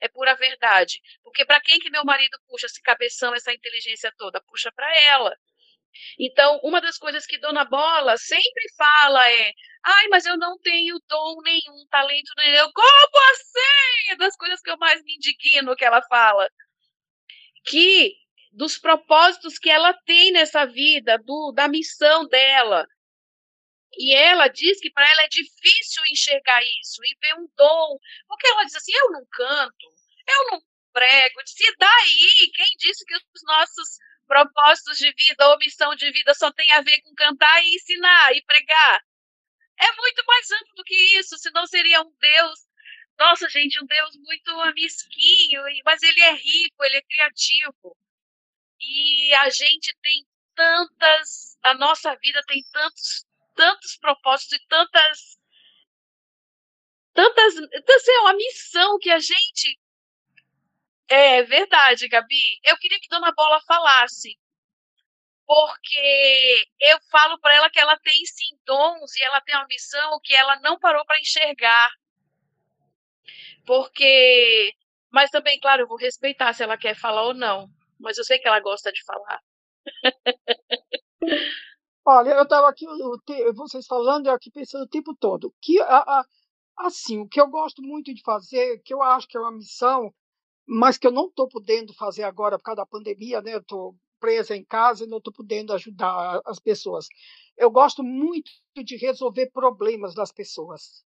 [0.00, 1.00] É pura verdade.
[1.22, 4.40] Porque para quem que meu marido puxa esse cabeção, essa inteligência toda?
[4.42, 5.36] Puxa para ela.
[6.18, 9.52] Então, uma das coisas que Dona Bola sempre fala é:
[9.84, 12.70] ai, mas eu não tenho dom nenhum, talento nenhum.
[12.72, 14.10] Como assim?
[14.12, 16.48] É das coisas que eu mais me indigno que ela fala.
[17.64, 18.14] Que
[18.52, 22.86] dos propósitos que ela tem nessa vida, do, da missão dela.
[23.98, 27.98] E ela diz que para ela é difícil enxergar isso e ver um dom,
[28.28, 29.86] porque ela diz assim: eu não canto,
[30.28, 31.40] eu não prego.
[31.46, 36.52] Se daí, quem disse que os nossos propósitos de vida ou missão de vida só
[36.52, 39.00] tem a ver com cantar e ensinar e pregar?
[39.80, 42.70] É muito mais amplo do que isso, senão seria um Deus
[43.20, 47.94] nossa, gente, um Deus muito mesquinho, mas ele é rico, ele é criativo.
[48.80, 55.38] E a gente tem tantas, a nossa vida tem tantos, tantos propósitos e tantas,
[57.12, 59.78] tantas, assim, é uma missão que a gente
[61.08, 62.60] é verdade, Gabi.
[62.64, 64.38] Eu queria que Dona Bola falasse,
[65.46, 68.56] porque eu falo para ela que ela tem sim
[69.16, 71.90] e ela tem uma missão que ela não parou para enxergar.
[73.66, 74.72] Porque,
[75.10, 77.68] mas também, claro, eu vou respeitar se ela quer falar ou não
[78.00, 79.40] mas eu sei que ela gosta de falar.
[82.12, 82.84] Olha, eu estava aqui,
[83.54, 85.54] vocês falando, eu aqui pensando o tempo todo.
[85.62, 86.24] Que, a, a,
[86.78, 90.12] assim, o que eu gosto muito de fazer, que eu acho que é uma missão,
[90.66, 93.54] mas que eu não estou podendo fazer agora por causa da pandemia, né?
[93.54, 97.06] Eu estou presa em casa e não estou podendo ajudar as pessoas.
[97.56, 98.50] Eu gosto muito
[98.84, 101.04] de resolver problemas das pessoas.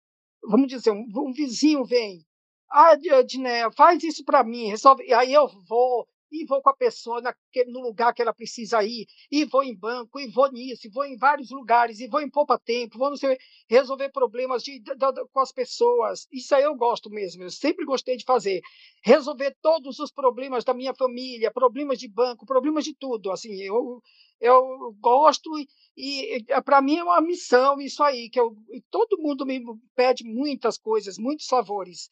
[0.43, 2.25] Vamos dizer, um, um vizinho vem,
[2.71, 5.03] ah, Diné, faz isso para mim, resolve.
[5.03, 8.83] E aí eu vou, e vou com a pessoa naquele, no lugar que ela precisa
[8.83, 12.21] ir, e vou em banco, e vou nisso, e vou em vários lugares, e vou
[12.21, 13.37] em poupa-tempo, vou sei,
[13.69, 16.27] resolver problemas de, de, de, com as pessoas.
[16.31, 18.61] Isso aí eu gosto mesmo, eu sempre gostei de fazer.
[19.03, 23.31] Resolver todos os problemas da minha família, problemas de banco, problemas de tudo.
[23.31, 24.01] Assim, eu,
[24.39, 28.55] eu gosto e, e para mim é uma missão isso aí, que eu,
[28.91, 29.61] todo mundo me
[29.95, 32.09] pede muitas coisas, muitos favores.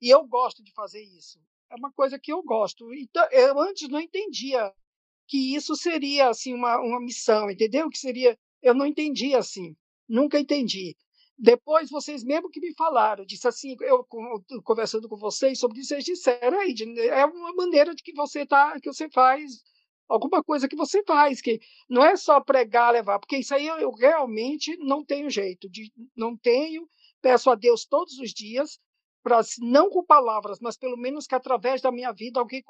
[0.00, 1.38] E eu gosto de fazer isso
[1.74, 2.92] é uma coisa que eu gosto.
[2.94, 4.72] Então, eu antes não entendia
[5.26, 7.90] que isso seria assim uma, uma missão, entendeu?
[7.90, 9.76] Que seria, eu não entendia assim,
[10.08, 10.96] nunca entendi.
[11.36, 14.06] Depois, vocês mesmo que me falaram, disse assim, eu
[14.62, 16.74] conversando com vocês sobre isso, vocês disseram aí,
[17.10, 19.62] é uma maneira de que você tá, que você faz
[20.08, 23.78] alguma coisa que você faz, que não é só pregar, levar, porque isso aí eu,
[23.78, 26.86] eu realmente não tenho jeito, de, não tenho,
[27.20, 28.78] peço a Deus todos os dias,
[29.60, 32.62] não com palavras, mas pelo menos que através da minha vida alguém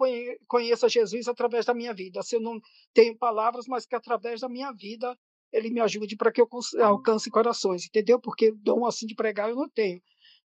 [0.46, 2.22] conheça Jesus através da minha vida.
[2.22, 2.60] Se eu não
[2.92, 5.16] tenho palavras, mas que através da minha vida
[5.52, 6.48] ele me ajude para que eu
[6.82, 8.20] alcance corações, entendeu?
[8.20, 10.00] Porque dom assim de pregar eu não tenho.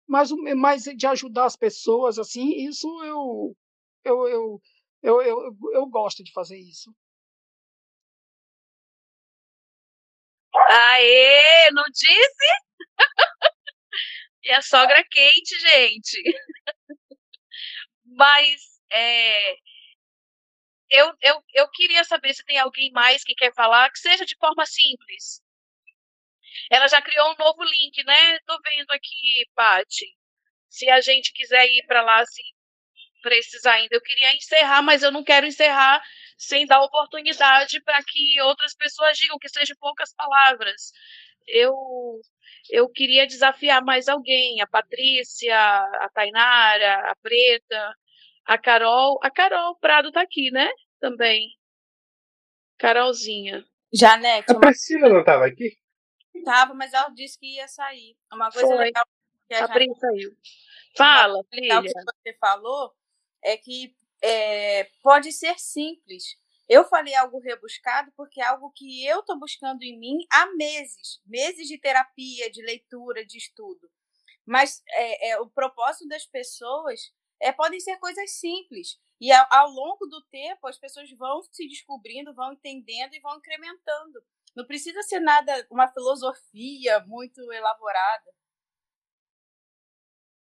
[0.08, 3.56] Mas, mas de ajudar as pessoas, assim, isso eu,
[4.04, 4.62] eu, eu,
[5.04, 6.92] eu, eu, eu gosto de fazer isso.
[10.54, 12.69] Aê, não disse?
[14.50, 16.22] E a sogra quente, gente.
[18.06, 19.54] Mas é,
[20.90, 24.36] eu, eu, eu queria saber se tem alguém mais que quer falar, que seja de
[24.38, 25.42] forma simples.
[26.72, 28.40] Ela já criou um novo link, né?
[28.40, 30.06] Tô vendo aqui, Pati.
[30.68, 32.42] Se a gente quiser ir para lá, se
[33.22, 33.96] precisar ainda.
[33.96, 36.02] Eu queria encerrar, mas eu não quero encerrar
[36.38, 40.92] sem dar oportunidade para que outras pessoas digam que sejam poucas palavras.
[41.48, 41.76] Eu
[42.70, 47.96] eu queria desafiar mais alguém, a Patrícia, a Tainara, a Preta,
[48.46, 50.70] a Carol, a Carol Prado tá aqui, né?
[51.00, 51.50] Também.
[52.78, 53.66] Carolzinha.
[53.94, 54.52] Janete.
[54.52, 55.14] A Priscila uma...
[55.14, 55.78] não estava aqui?
[56.44, 58.16] Tava, mas ela disse que ia sair.
[58.32, 58.78] Uma coisa Foi.
[58.78, 59.06] legal
[59.48, 60.32] que a, a Pri saiu.
[60.96, 61.82] Fala, filha.
[61.82, 62.94] que você falou
[63.44, 66.24] é que é, pode ser simples.
[66.70, 71.20] Eu falei algo rebuscado porque é algo que eu estou buscando em mim há meses,
[71.26, 73.90] meses de terapia, de leitura, de estudo.
[74.46, 79.00] Mas é, é, o propósito das pessoas é, podem ser coisas simples.
[79.20, 83.38] E ao, ao longo do tempo, as pessoas vão se descobrindo, vão entendendo e vão
[83.38, 84.24] incrementando.
[84.56, 88.32] Não precisa ser nada, uma filosofia muito elaborada.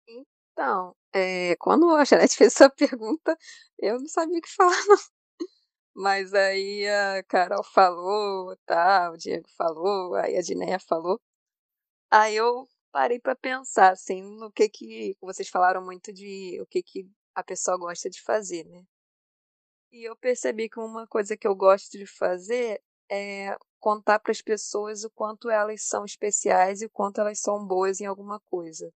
[0.06, 3.36] Então, é, quando a Janete fez essa pergunta,
[3.78, 4.98] eu não sabia o que falar, não.
[6.00, 11.20] Mas aí a Carol falou, tá, o Diego falou, aí a Dinéia falou.
[12.10, 16.82] Aí eu parei para pensar, assim, no que que vocês falaram muito de o que
[16.82, 18.82] que a pessoa gosta de fazer, né?
[19.92, 24.40] E eu percebi que uma coisa que eu gosto de fazer é contar para as
[24.40, 28.90] pessoas o quanto elas são especiais e o quanto elas são boas em alguma coisa.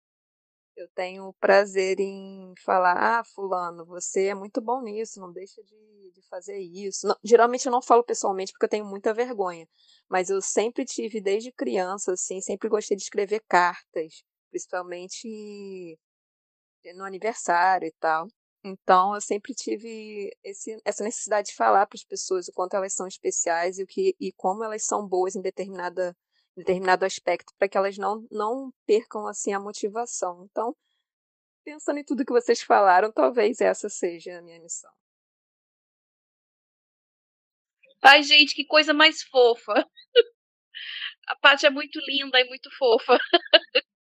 [0.75, 6.11] Eu tenho prazer em falar, ah, fulano, você é muito bom nisso, não deixa de,
[6.11, 7.07] de fazer isso.
[7.07, 9.67] Não, geralmente eu não falo pessoalmente porque eu tenho muita vergonha,
[10.09, 15.97] mas eu sempre tive desde criança, assim, sempre gostei de escrever cartas, principalmente
[16.95, 18.27] no aniversário e tal.
[18.63, 22.93] Então eu sempre tive esse, essa necessidade de falar para as pessoas o quanto elas
[22.93, 26.15] são especiais e o que e como elas são boas em determinada
[26.55, 30.47] determinado aspecto para que elas não, não percam assim a motivação.
[30.49, 30.75] Então,
[31.63, 34.91] pensando em tudo que vocês falaram, talvez essa seja a minha missão.
[38.01, 39.73] Ai, gente, que coisa mais fofa.
[41.27, 43.17] A Paty é muito linda e muito fofa.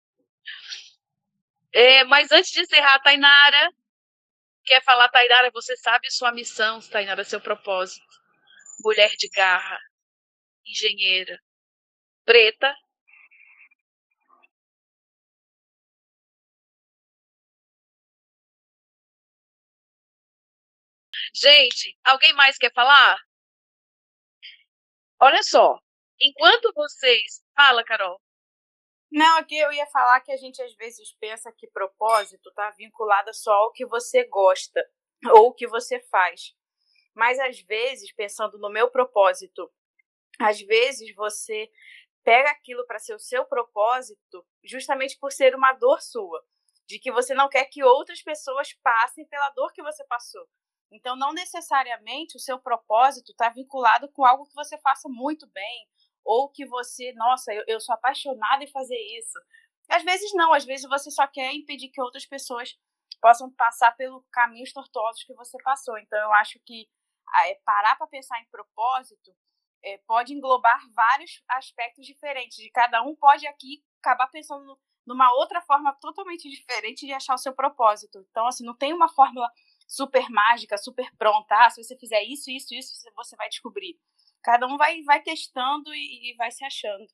[1.74, 3.70] É, mas antes de encerrar, Tainara,
[4.66, 8.06] quer falar, Tainara, você sabe sua missão, Tainara, seu propósito.
[8.84, 9.80] Mulher de garra,
[10.66, 11.40] engenheira,
[12.32, 12.74] preta.
[21.34, 23.18] Gente, alguém mais quer falar?
[25.20, 25.78] Olha só,
[26.22, 27.44] enquanto vocês.
[27.54, 28.18] Fala, Carol.
[29.12, 33.34] Não, aqui eu ia falar que a gente às vezes pensa que propósito está vinculado
[33.34, 34.82] só ao que você gosta
[35.34, 36.56] ou o que você faz.
[37.14, 39.70] Mas às vezes, pensando no meu propósito,
[40.40, 41.70] às vezes você
[42.24, 46.44] pega aquilo para ser o seu propósito, justamente por ser uma dor sua,
[46.88, 50.48] de que você não quer que outras pessoas passem pela dor que você passou.
[50.92, 55.88] Então, não necessariamente o seu propósito está vinculado com algo que você faça muito bem,
[56.24, 59.40] ou que você, nossa, eu, eu sou apaixonada em fazer isso.
[59.90, 62.78] Às vezes não, às vezes você só quer impedir que outras pessoas
[63.22, 65.98] possam passar pelo caminhos tortuosos que você passou.
[65.98, 66.88] Então, eu acho que
[67.46, 69.34] é, parar para pensar em propósito
[69.84, 72.58] é, pode englobar vários aspectos diferentes.
[72.58, 77.38] De cada um pode aqui acabar pensando numa outra forma totalmente diferente de achar o
[77.38, 78.26] seu propósito.
[78.30, 79.50] Então, assim, não tem uma fórmula
[79.88, 81.56] super mágica, super pronta.
[81.56, 84.00] Ah, se você fizer isso, isso, isso, você vai descobrir.
[84.44, 87.06] Cada um vai, vai testando e, e vai se achando.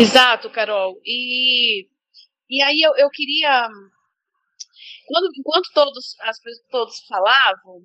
[0.00, 1.00] Exato, Carol.
[1.04, 1.88] E,
[2.48, 3.68] e aí eu, eu queria.
[5.06, 6.38] Quando, enquanto todos, as,
[6.70, 7.84] todos falavam,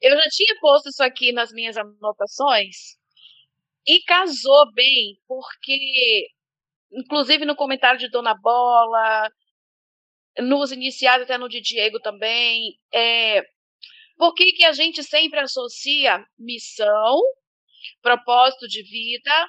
[0.00, 2.96] eu já tinha posto isso aqui nas minhas anotações.
[3.86, 6.28] e casou bem, porque,
[6.92, 9.30] inclusive no comentário de Dona Bola,
[10.38, 13.42] nos iniciais, até no de Diego também, é,
[14.16, 17.20] por que, que a gente sempre associa missão,
[18.02, 19.48] propósito de vida,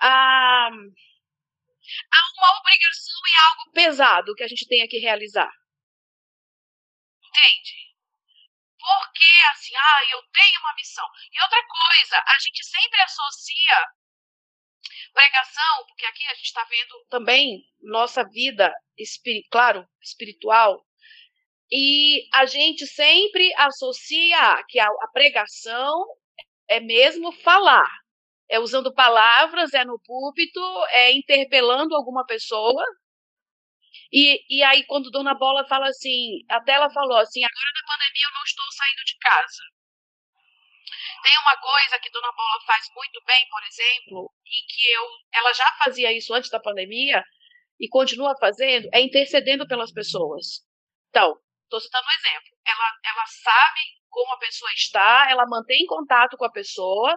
[0.00, 5.50] a, a uma obrigação e algo pesado que a gente tenha que realizar?
[7.24, 7.89] Entende?
[8.80, 11.06] Porque, assim, ah, eu tenho uma missão.
[11.30, 13.86] E outra coisa, a gente sempre associa
[15.12, 20.82] pregação, porque aqui a gente está vendo também nossa vida, espir claro, espiritual,
[21.70, 26.04] e a gente sempre associa que a, a pregação
[26.68, 27.88] é mesmo falar,
[28.48, 30.60] é usando palavras, é no púlpito,
[30.90, 32.84] é interpelando alguma pessoa,
[34.12, 38.26] e, e aí, quando Dona Bola fala assim, até ela falou assim: agora na pandemia
[38.26, 39.62] eu não estou saindo de casa.
[41.22, 45.52] Tem uma coisa que Dona Bola faz muito bem, por exemplo, e que eu, ela
[45.52, 47.22] já fazia isso antes da pandemia
[47.78, 50.64] e continua fazendo, é intercedendo pelas pessoas.
[51.10, 52.58] Então, estou citando um exemplo.
[52.66, 57.16] Ela, ela sabe como a pessoa está, ela mantém contato com a pessoa,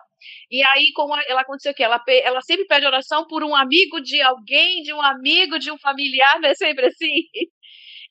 [0.49, 1.83] e aí como ela aconteceu o?
[1.83, 5.77] Ela, ela sempre pede oração por um amigo de alguém, de um amigo, de um
[5.79, 7.27] familiar, não é sempre assim?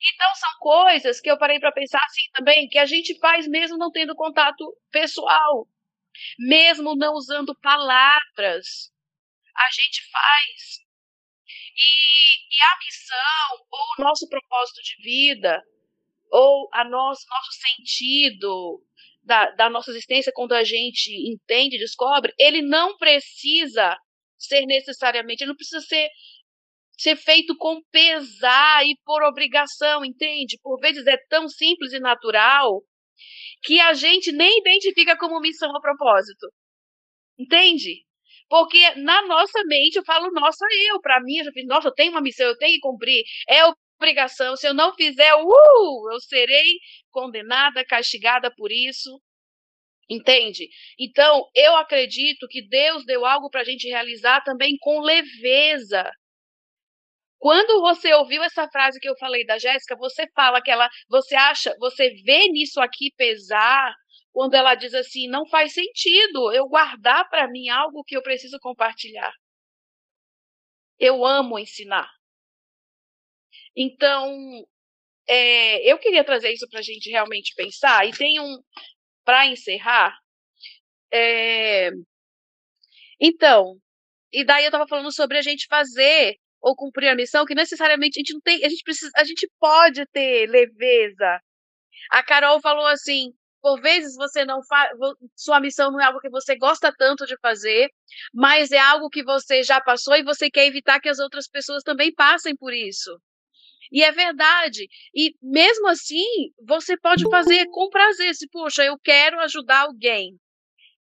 [0.05, 3.77] Então são coisas que eu parei para pensar assim também, que a gente faz mesmo
[3.77, 5.67] não tendo contato pessoal,
[6.37, 8.91] mesmo não usando palavras,
[9.55, 10.83] a gente faz.
[11.75, 15.63] E, e a missão, ou o nosso propósito de vida,
[16.33, 18.81] ou a nosso, nosso sentido
[19.21, 23.95] da, da nossa existência, quando a gente entende, descobre, ele não precisa
[24.37, 26.09] ser necessariamente, ele não precisa ser,
[26.97, 30.57] ser feito com pesar e por obrigação, entende?
[30.63, 32.81] Por vezes é tão simples e natural
[33.61, 36.47] que a gente nem identifica como missão ou propósito.
[37.37, 38.03] Entende?
[38.49, 41.93] Porque na nossa mente, eu falo, nossa, eu, para mim, eu já fiz, nossa, eu
[41.93, 43.23] tenho uma missão, eu tenho que cumprir.
[43.47, 43.63] É
[44.03, 44.57] obrigação.
[44.57, 46.79] Se eu não fizer, uh, eu serei
[47.09, 49.21] condenada, castigada por isso.
[50.09, 50.67] Entende?
[50.99, 56.11] Então, eu acredito que Deus deu algo para a gente realizar também com leveza.
[57.39, 61.35] Quando você ouviu essa frase que eu falei da Jéssica, você fala que ela, você
[61.35, 63.93] acha, você vê nisso aqui pesar,
[64.31, 68.57] quando ela diz assim, não faz sentido eu guardar para mim algo que eu preciso
[68.59, 69.31] compartilhar.
[70.99, 72.09] Eu amo ensinar.
[73.75, 74.65] Então,
[75.27, 78.07] é, eu queria trazer isso para a gente realmente pensar.
[78.07, 78.57] E tem um,
[79.25, 80.17] para encerrar,
[81.11, 81.91] é,
[83.19, 83.77] então,
[84.33, 88.19] e daí eu estava falando sobre a gente fazer ou cumprir a missão, que necessariamente
[88.19, 91.39] a gente não tem, a gente precisa, a gente pode ter leveza.
[92.11, 94.91] A Carol falou assim, por vezes você não faz,
[95.35, 97.89] sua missão não é algo que você gosta tanto de fazer,
[98.33, 101.83] mas é algo que você já passou e você quer evitar que as outras pessoas
[101.83, 103.17] também passem por isso.
[103.93, 104.89] E é verdade.
[105.13, 106.25] E mesmo assim,
[106.65, 108.33] você pode fazer com prazer.
[108.33, 110.35] Se, poxa, eu quero ajudar alguém.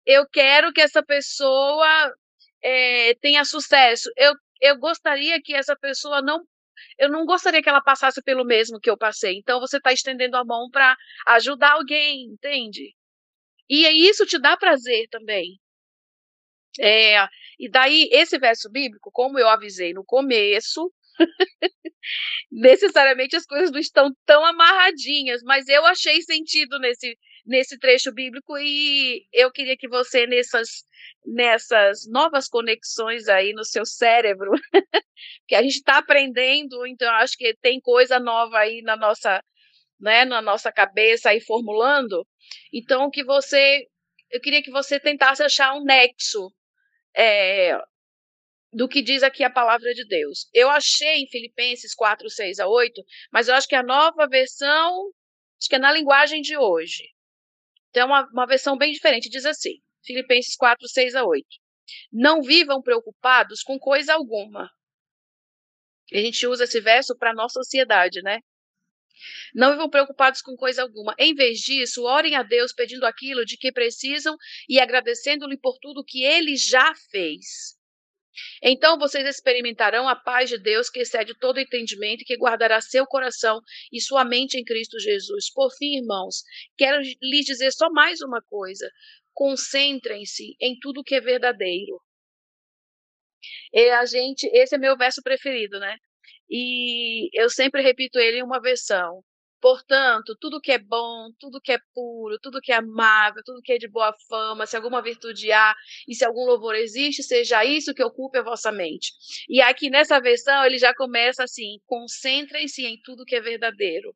[0.06, 2.14] Eu quero que essa pessoa
[2.62, 4.08] é, tenha sucesso.
[4.16, 6.44] Eu, eu gostaria que essa pessoa não.
[6.98, 9.38] Eu não gostaria que ela passasse pelo mesmo que eu passei.
[9.38, 12.94] Então você está estendendo a mão para ajudar alguém, entende?
[13.68, 15.58] E isso te dá prazer também.
[16.80, 17.26] É,
[17.58, 20.92] e daí, esse verso bíblico, como eu avisei no começo,
[22.50, 28.56] necessariamente as coisas não estão tão amarradinhas, mas eu achei sentido nesse, nesse trecho bíblico
[28.58, 30.84] e eu queria que você, nessas,
[31.24, 34.52] nessas novas conexões aí no seu cérebro,
[35.48, 39.42] que a gente está aprendendo, então acho que tem coisa nova aí na nossa,
[40.00, 42.26] né, na nossa cabeça aí formulando,
[42.72, 43.84] então que você,
[44.30, 46.50] eu queria que você tentasse achar um nexo
[47.16, 47.78] é,
[48.76, 50.50] do que diz aqui a palavra de Deus.
[50.52, 53.02] Eu achei em Filipenses 4, 6 a 8,
[53.32, 55.10] mas eu acho que a nova versão,
[55.58, 57.04] acho que é na linguagem de hoje.
[57.88, 59.30] Então, é uma, uma versão bem diferente.
[59.30, 61.46] Diz assim, Filipenses 4, 6 a 8.
[62.12, 64.70] Não vivam preocupados com coisa alguma.
[66.12, 68.40] A gente usa esse verso para a nossa sociedade, né?
[69.54, 71.14] Não vivam preocupados com coisa alguma.
[71.18, 74.36] Em vez disso, orem a Deus pedindo aquilo de que precisam
[74.68, 77.75] e agradecendo-lhe por tudo que ele já fez.
[78.62, 83.06] Então vocês experimentarão a paz de Deus que excede todo entendimento e que guardará seu
[83.06, 83.60] coração
[83.92, 85.52] e sua mente em Cristo Jesus.
[85.52, 86.42] Por fim, irmãos,
[86.76, 88.90] quero lhes dizer só mais uma coisa.
[89.32, 92.00] Concentrem-se em tudo que é verdadeiro.
[93.72, 95.96] E a gente, esse é meu verso preferido, né?
[96.48, 99.22] E eu sempre repito ele em uma versão.
[99.60, 103.72] Portanto, tudo que é bom, tudo que é puro, tudo que é amável, tudo que
[103.72, 105.74] é de boa fama, se alguma virtude há
[106.06, 109.12] e se algum louvor existe, seja isso que ocupe a vossa mente.
[109.48, 114.14] E aqui nessa versão ele já começa assim: concentrem-se em tudo que é verdadeiro.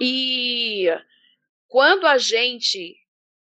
[0.00, 0.86] E
[1.68, 2.96] quando a gente,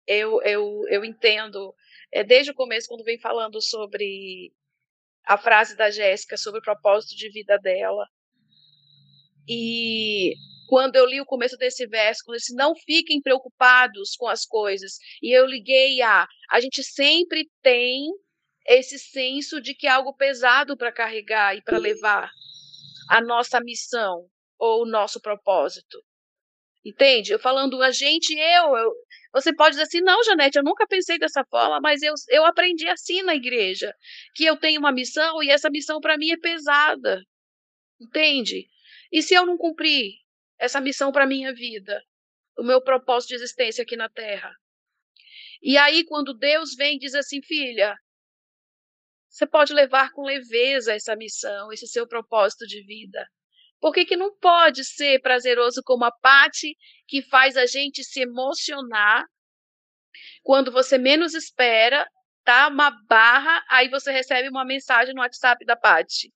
[0.06, 1.74] eu, eu, eu entendo,
[2.12, 4.52] é, desde o começo, quando vem falando sobre
[5.24, 8.06] a frase da Jéssica sobre o propósito de vida dela,
[9.52, 10.36] e
[10.68, 14.98] quando eu li o começo desse verso, quando disse, não fiquem preocupados com as coisas,
[15.20, 18.06] e eu liguei a, a gente sempre tem
[18.64, 22.30] esse senso de que é algo pesado para carregar e para levar
[23.08, 26.00] a nossa missão ou o nosso propósito.
[26.84, 27.32] Entende?
[27.32, 28.92] Eu falando a gente, eu, eu,
[29.34, 32.88] você pode dizer assim, não, Janete, eu nunca pensei dessa forma, mas eu, eu aprendi
[32.88, 33.92] assim na igreja,
[34.36, 37.20] que eu tenho uma missão e essa missão para mim é pesada.
[38.00, 38.68] Entende?
[39.10, 40.14] E se eu não cumprir
[40.58, 42.02] essa missão para minha vida,
[42.58, 44.52] o meu propósito de existência aqui na Terra?
[45.62, 47.96] E aí, quando Deus vem e diz assim, filha,
[49.28, 53.26] você pode levar com leveza essa missão, esse seu propósito de vida.
[53.80, 58.20] Por que, que não pode ser prazeroso como a parte que faz a gente se
[58.20, 59.24] emocionar
[60.42, 62.08] quando você menos espera,
[62.44, 66.32] tá uma barra, aí você recebe uma mensagem no WhatsApp da Paty.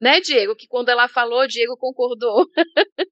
[0.00, 0.54] Né, Diego?
[0.54, 2.46] Que quando ela falou, Diego concordou.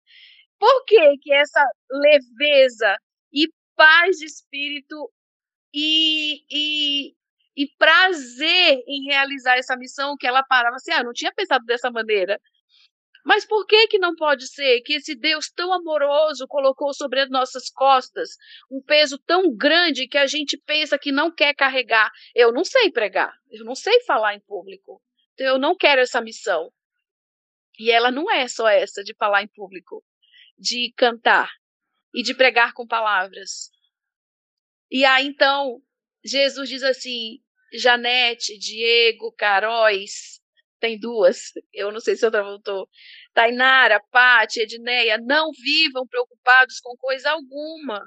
[0.58, 2.96] Por que que essa leveza
[3.32, 5.10] e paz de espírito
[5.74, 7.14] e, e,
[7.56, 11.90] e prazer em realizar essa missão que ela parava assim, ah, não tinha pensado dessa
[11.90, 12.40] maneira.
[13.24, 17.30] Mas por que que não pode ser que esse Deus tão amoroso colocou sobre as
[17.30, 18.30] nossas costas
[18.70, 22.10] um peso tão grande que a gente pensa que não quer carregar?
[22.34, 25.00] Eu não sei pregar, eu não sei falar em público.
[25.34, 26.72] Então eu não quero essa missão.
[27.78, 30.04] E ela não é só essa de falar em público,
[30.56, 31.50] de cantar
[32.14, 33.70] e de pregar com palavras.
[34.90, 35.82] E aí então
[36.24, 37.40] Jesus diz assim:
[37.72, 40.40] Janete, Diego, Caróis,
[40.78, 42.88] tem duas, eu não sei se outra voltou.
[43.32, 48.00] Tainara, Pati, Edneia, não vivam preocupados com coisa alguma.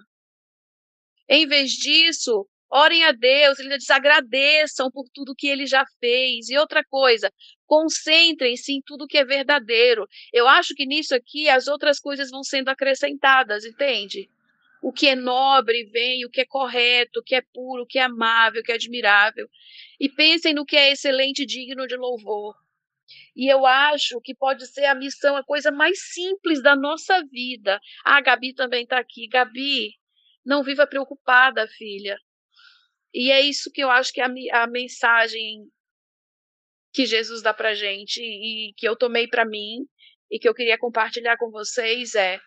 [1.27, 6.49] Em vez disso, Orem a Deus, ele diz, agradeçam por tudo que ele já fez.
[6.49, 7.31] E outra coisa,
[7.65, 10.07] concentrem-se em tudo que é verdadeiro.
[10.33, 14.29] Eu acho que nisso aqui as outras coisas vão sendo acrescentadas, entende?
[14.81, 17.99] O que é nobre vem, o que é correto, o que é puro, o que
[17.99, 19.49] é amável, o que é admirável.
[19.99, 22.55] E pensem no que é excelente e digno de louvor.
[23.35, 27.79] E eu acho que pode ser a missão, a coisa mais simples da nossa vida.
[28.03, 29.27] Ah, a Gabi também está aqui.
[29.27, 29.93] Gabi,
[30.45, 32.19] não viva preocupada, filha.
[33.19, 35.67] E é isso que eu acho que é a, a mensagem
[36.93, 39.87] que Jesus dá para gente e que eu tomei para mim
[40.29, 42.39] e que eu queria compartilhar com vocês é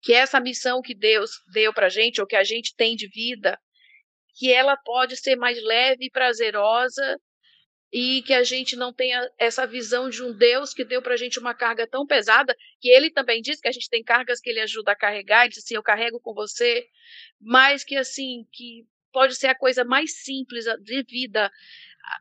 [0.00, 3.58] que essa missão que Deus deu para gente ou que a gente tem de vida,
[4.36, 7.20] que ela pode ser mais leve e prazerosa
[7.92, 11.16] e que a gente não tenha essa visão de um Deus que deu para a
[11.16, 14.50] gente uma carga tão pesada, que ele também diz que a gente tem cargas que
[14.50, 16.86] ele ajuda a carregar, e diz assim, eu carrego com você,
[17.40, 18.86] mas que assim, que
[19.18, 21.50] pode ser a coisa mais simples de vida,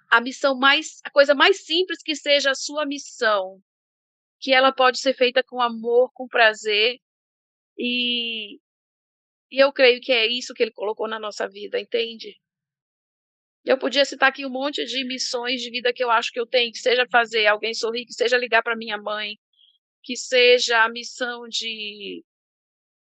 [0.09, 3.61] a missão mais, a coisa mais simples que seja a sua missão,
[4.39, 6.97] que ela pode ser feita com amor, com prazer,
[7.77, 8.55] e,
[9.51, 12.35] e eu creio que é isso que ele colocou na nossa vida, entende?
[13.63, 16.47] Eu podia citar aqui um monte de missões de vida que eu acho que eu
[16.47, 19.37] tenho, que seja fazer alguém sorrir, que seja ligar para minha mãe,
[20.01, 22.25] que seja a missão de,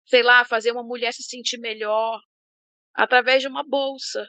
[0.04, 2.20] sei lá, fazer uma mulher se sentir melhor,
[2.94, 4.26] através de uma bolsa,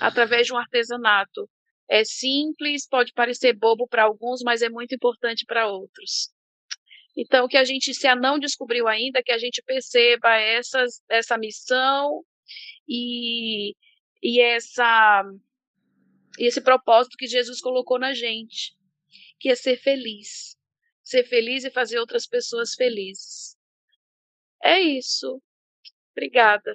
[0.00, 1.48] através de um artesanato.
[1.88, 6.32] É simples, pode parecer bobo para alguns, mas é muito importante para outros.
[7.14, 11.36] Então, que a gente, se a não descobriu ainda, que a gente perceba essas, essa
[11.36, 12.24] missão
[12.88, 13.76] e,
[14.22, 15.22] e essa,
[16.38, 18.74] esse propósito que Jesus colocou na gente,
[19.38, 20.56] que é ser feliz.
[21.02, 23.58] Ser feliz e fazer outras pessoas felizes.
[24.62, 25.42] É isso.
[26.12, 26.74] Obrigada.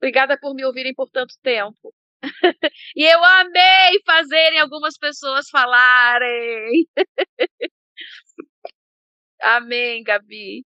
[0.00, 1.94] Obrigada por me ouvirem por tanto tempo.
[2.96, 6.86] e eu amei fazerem algumas pessoas falarem.
[9.42, 10.64] Amém, Gabi.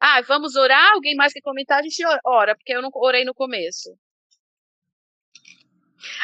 [0.00, 0.92] Ah, vamos orar?
[0.92, 1.80] Alguém mais quer comentar?
[1.80, 3.90] A gente ora, porque eu não orei no começo.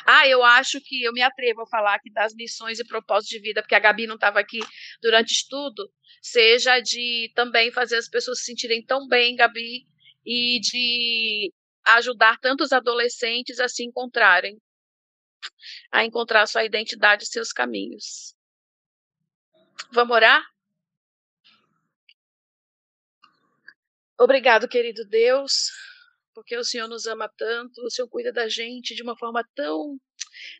[0.06, 3.40] Ah, eu acho que eu me atrevo a falar aqui das missões e propósitos de
[3.40, 4.58] vida, porque a Gabi não estava aqui
[5.02, 5.90] durante o estudo,
[6.20, 9.86] seja de também fazer as pessoas se sentirem tão bem, Gabi,
[10.26, 11.52] e de
[11.96, 14.60] ajudar tantos adolescentes a se encontrarem,
[15.92, 18.34] a encontrar sua identidade e seus caminhos.
[19.92, 20.44] Vamos orar?
[24.18, 25.70] Obrigado, querido Deus,
[26.34, 29.98] porque o Senhor nos ama tanto, o Senhor cuida da gente de uma forma tão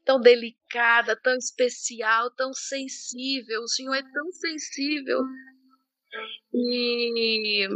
[0.05, 3.63] tão delicada, tão especial, tão sensível.
[3.63, 5.21] O Senhor é tão sensível.
[6.53, 7.69] E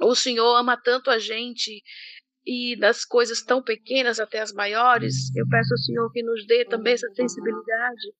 [0.00, 1.82] o Senhor ama tanto a gente
[2.44, 5.34] e das coisas tão pequenas até as maiores.
[5.36, 8.14] Eu peço ao Senhor que nos dê também essa sensibilidade.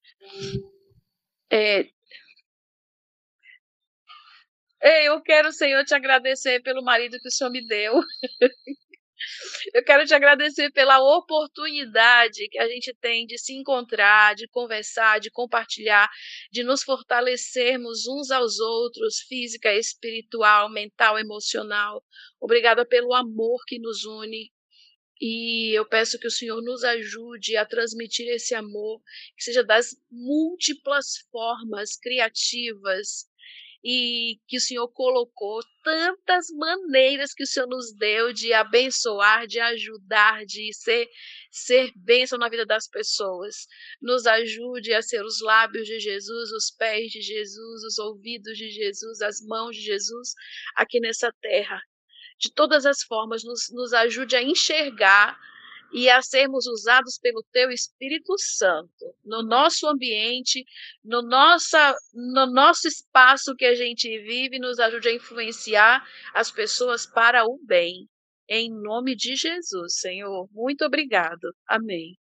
[4.80, 7.94] É, eu quero, Senhor, te agradecer pelo marido que o Senhor me deu.
[9.74, 15.20] Eu quero te agradecer pela oportunidade que a gente tem de se encontrar, de conversar,
[15.20, 16.08] de compartilhar,
[16.50, 22.04] de nos fortalecermos uns aos outros, física, espiritual, mental, emocional.
[22.40, 24.50] Obrigada pelo amor que nos une.
[25.20, 29.00] E eu peço que o Senhor nos ajude a transmitir esse amor,
[29.36, 33.30] que seja das múltiplas formas criativas
[33.84, 39.58] e que o Senhor colocou tantas maneiras que o Senhor nos deu de abençoar, de
[39.58, 41.08] ajudar, de ser
[41.50, 43.66] ser bênção na vida das pessoas.
[44.00, 48.70] Nos ajude a ser os lábios de Jesus, os pés de Jesus, os ouvidos de
[48.70, 50.32] Jesus, as mãos de Jesus
[50.76, 51.80] aqui nessa terra.
[52.38, 55.38] De todas as formas, nos, nos ajude a enxergar
[55.92, 60.64] e a sermos usados pelo Teu Espírito Santo no nosso ambiente,
[61.04, 67.06] no, nossa, no nosso espaço que a gente vive, nos ajude a influenciar as pessoas
[67.06, 68.08] para o bem.
[68.48, 70.48] Em nome de Jesus, Senhor.
[70.52, 71.54] Muito obrigado.
[71.66, 72.21] Amém.